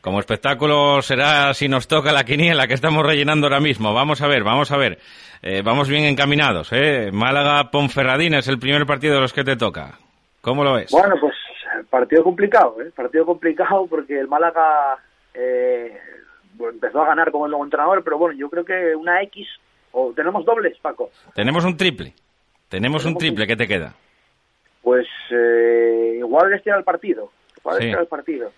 [0.00, 3.92] Como espectáculo será si nos toca la quiniela que estamos rellenando ahora mismo.
[3.92, 4.98] Vamos a ver, vamos a ver.
[5.42, 7.10] Eh, vamos bien encaminados, ¿eh?
[7.12, 9.98] Málaga-Ponferradina es el primer partido de los que te toca.
[10.40, 10.90] ¿Cómo lo ves?
[10.90, 11.34] Bueno, pues
[11.90, 12.90] partido complicado, ¿eh?
[12.96, 14.96] Partido complicado porque el Málaga
[15.34, 15.98] eh,
[16.58, 19.46] empezó a ganar como el nuevo entrenador, pero bueno, yo creo que una X,
[19.92, 21.10] o tenemos dobles, Paco.
[21.34, 22.14] Tenemos un triple.
[22.70, 23.46] Tenemos un triple.
[23.46, 23.92] ¿Qué te queda?
[24.82, 27.30] Pues eh, igual era el partido.
[27.58, 27.88] Igual Sí.
[27.88, 28.50] era el partido.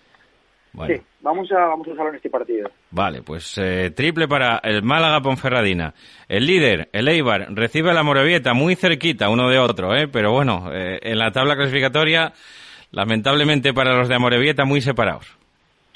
[0.73, 0.95] Bueno.
[0.95, 2.69] Sí, vamos a, vamos a usarlo en este partido.
[2.89, 5.93] Vale, pues eh, triple para el Málaga Ponferradina.
[6.27, 10.07] El líder, el Eibar, recibe a la Morevieta muy cerquita uno de otro, ¿eh?
[10.07, 12.33] pero bueno, eh, en la tabla clasificatoria,
[12.91, 15.37] lamentablemente para los de Amorebieta, muy separados.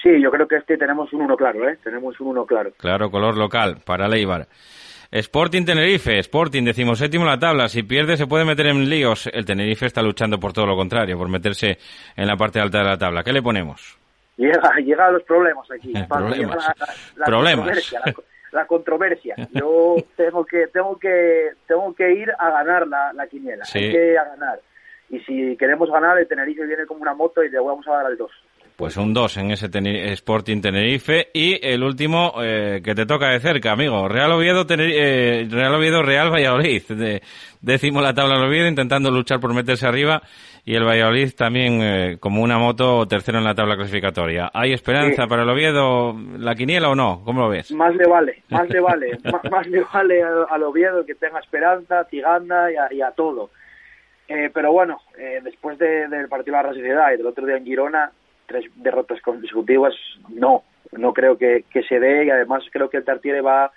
[0.01, 1.79] Sí, yo creo que este tenemos un uno claro, ¿eh?
[1.83, 2.71] Tenemos un uno claro.
[2.77, 4.47] Claro, color local para el Eibar.
[5.09, 7.67] Sporting Tenerife, Sporting decimoséptimo en la tabla.
[7.67, 9.27] Si pierde se puede meter en líos.
[9.33, 11.77] El Tenerife está luchando por todo lo contrario, por meterse
[12.15, 13.23] en la parte alta de la tabla.
[13.23, 13.97] ¿Qué le ponemos?
[14.37, 15.91] Llega, llega a los problemas aquí.
[15.95, 16.55] Eh, Paco, problemas.
[16.55, 17.55] llega la- la Problemas.
[17.65, 18.13] controversia, La,
[18.61, 19.35] la controversia.
[19.51, 23.65] Yo tengo que, tengo que, tengo que ir a ganar la, la quiniela.
[23.65, 23.79] Sí.
[23.79, 24.59] Hay que a ganar.
[25.09, 28.05] Y si queremos ganar, el Tenerife viene como una moto y le vamos a dar
[28.07, 28.29] al 2.
[28.75, 31.29] Pues un 2 en ese Tene- Sporting Tenerife.
[31.33, 34.07] Y el último eh, que te toca de cerca, amigo.
[34.07, 36.83] Real Oviedo, Tener- eh, Real Oviedo, Real Valladolid.
[36.89, 37.23] De,
[37.61, 40.21] décimo la tabla el Oviedo, intentando luchar por meterse arriba.
[40.67, 44.51] Y el Valladolid también eh, como una moto, tercero en la tabla clasificatoria.
[44.53, 45.29] ¿Hay esperanza Sí.
[45.29, 47.21] para el Oviedo, la quiniela o no?
[47.23, 47.71] ¿Cómo lo ves?
[47.71, 52.03] Más le vale, más le vale, más, más le vale al, Oviedo que tenga esperanza,
[52.03, 53.49] Tiganda y a, y a todo.
[54.27, 57.55] Eh, pero bueno, eh, después de- del partido de la Sociedad y del otro día
[57.55, 58.11] en Girona,
[58.45, 59.93] tres derrotas consecutivas,
[60.27, 63.71] no, no creo que, que se dé y además creo que el Tartiere va,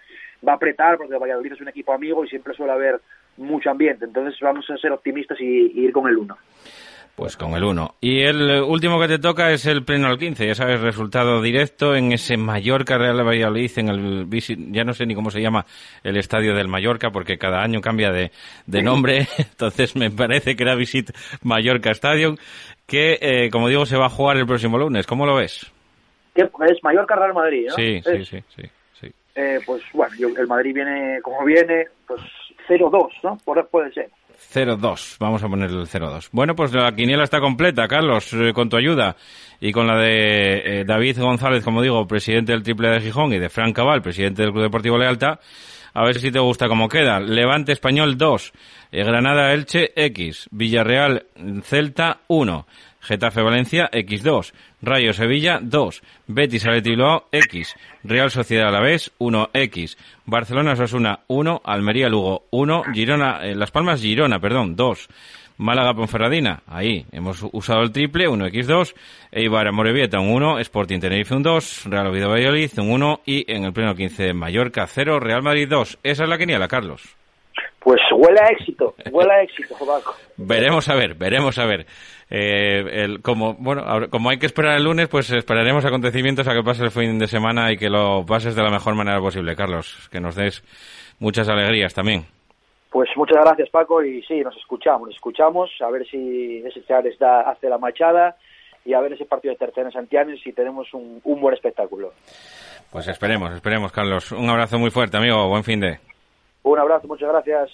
[0.47, 3.01] va a apretar porque el Valladolid es un equipo amigo y siempre suele haber
[3.37, 4.05] mucho ambiente.
[4.05, 6.37] Entonces vamos a ser optimistas y, y ir con el uno.
[7.17, 7.97] Pues con el 1.
[8.01, 10.47] Y el eh, último que te toca es el pleno al 15.
[10.47, 14.27] Ya sabes, resultado directo en ese Mallorca Real Valladolid, en el
[14.73, 15.67] ya no sé ni cómo se llama
[16.03, 18.31] el estadio del Mallorca, porque cada año cambia de,
[18.67, 19.27] de nombre.
[19.39, 21.11] Entonces me parece que era Visit
[21.43, 22.37] Mallorca Stadium,
[22.87, 25.07] que, eh, como digo, se va a jugar el próximo lunes.
[25.07, 25.71] ¿Cómo lo ves?
[26.35, 26.43] ¿Qué?
[26.71, 27.75] Es Mallorca Real Madrid, ¿no?
[27.75, 28.63] Sí, sí, sí, sí,
[28.99, 29.09] sí.
[29.35, 32.23] eh, pues bueno, yo- el Madrid viene como viene, pues
[32.71, 33.37] 0-2, ¿no?
[33.45, 34.11] Por, puede ser.
[34.53, 36.29] 0-2, vamos a poner el 0-2.
[36.33, 39.17] Bueno, pues la quiniela está completa, Carlos, eh, con tu ayuda
[39.61, 43.39] y con la de eh, David González, como digo, presidente del Triple de Gijón, y
[43.39, 45.41] de Fran Cabal, presidente del Club Deportivo Lealta.
[45.93, 47.19] A ver si te gusta cómo queda.
[47.19, 48.53] Levante Español 2,
[48.93, 51.27] eh, Granada Elche X, Villarreal
[51.63, 52.67] Celta 1,
[53.01, 59.97] Getafe Valencia X2, Rayo Sevilla 2, Betis Athletic Bilbao X, Real Sociedad Alavés 1X,
[60.27, 65.09] Barcelona Osasuna 1, Almería Lugo 1, Girona, eh, Las Palmas Girona, perdón, 2,
[65.61, 67.05] Málaga Ponferradina, ahí.
[67.13, 68.95] Hemos usado el triple, 1x2,
[69.31, 73.65] Eibar Morevieta un 1, Sporting Tenerife un 2, Real Oviedo Valladolid un 1 y en
[73.65, 75.99] el pleno 15 Mallorca 0, Real Madrid 2.
[76.03, 77.20] Esa es la quiniela, Carlos.
[77.81, 80.15] Pues huele a éxito, huele a éxito, Paco.
[80.37, 81.87] Veremos a ver, veremos a ver.
[82.29, 86.63] Eh, el, como bueno, como hay que esperar el lunes, pues esperaremos acontecimientos a que
[86.63, 90.09] pase el fin de semana y que lo pases de la mejor manera posible, Carlos.
[90.13, 90.63] Que nos des
[91.19, 92.27] muchas alegrías también.
[92.91, 97.19] Pues muchas gracias, Paco, y sí, nos escuchamos, nos escuchamos, a ver si ese Charles
[97.19, 98.37] da, hace la machada
[98.85, 102.13] y a ver ese partido de tercera en Santiago si tenemos un, un buen espectáculo.
[102.91, 104.33] Pues esperemos, esperemos, Carlos.
[104.33, 105.49] Un abrazo muy fuerte, amigo.
[105.49, 106.10] Buen fin de.
[106.63, 107.71] Un abrazo, muchas gracias.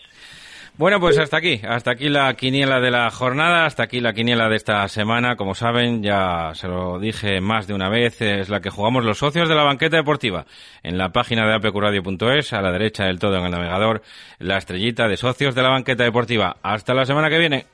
[0.79, 4.51] Bueno, pues hasta aquí, hasta aquí la quiniela de la jornada, hasta aquí la quiniela
[4.51, 5.35] de esta semana.
[5.35, 9.17] Como saben, ya se lo dije más de una vez, es la que jugamos los
[9.17, 10.45] socios de la banqueta deportiva.
[10.83, 14.03] En la página de apecuradio.es, a la derecha del todo en el navegador,
[14.39, 16.57] la estrellita de socios de la banqueta deportiva.
[16.63, 17.65] Hasta la semana que viene.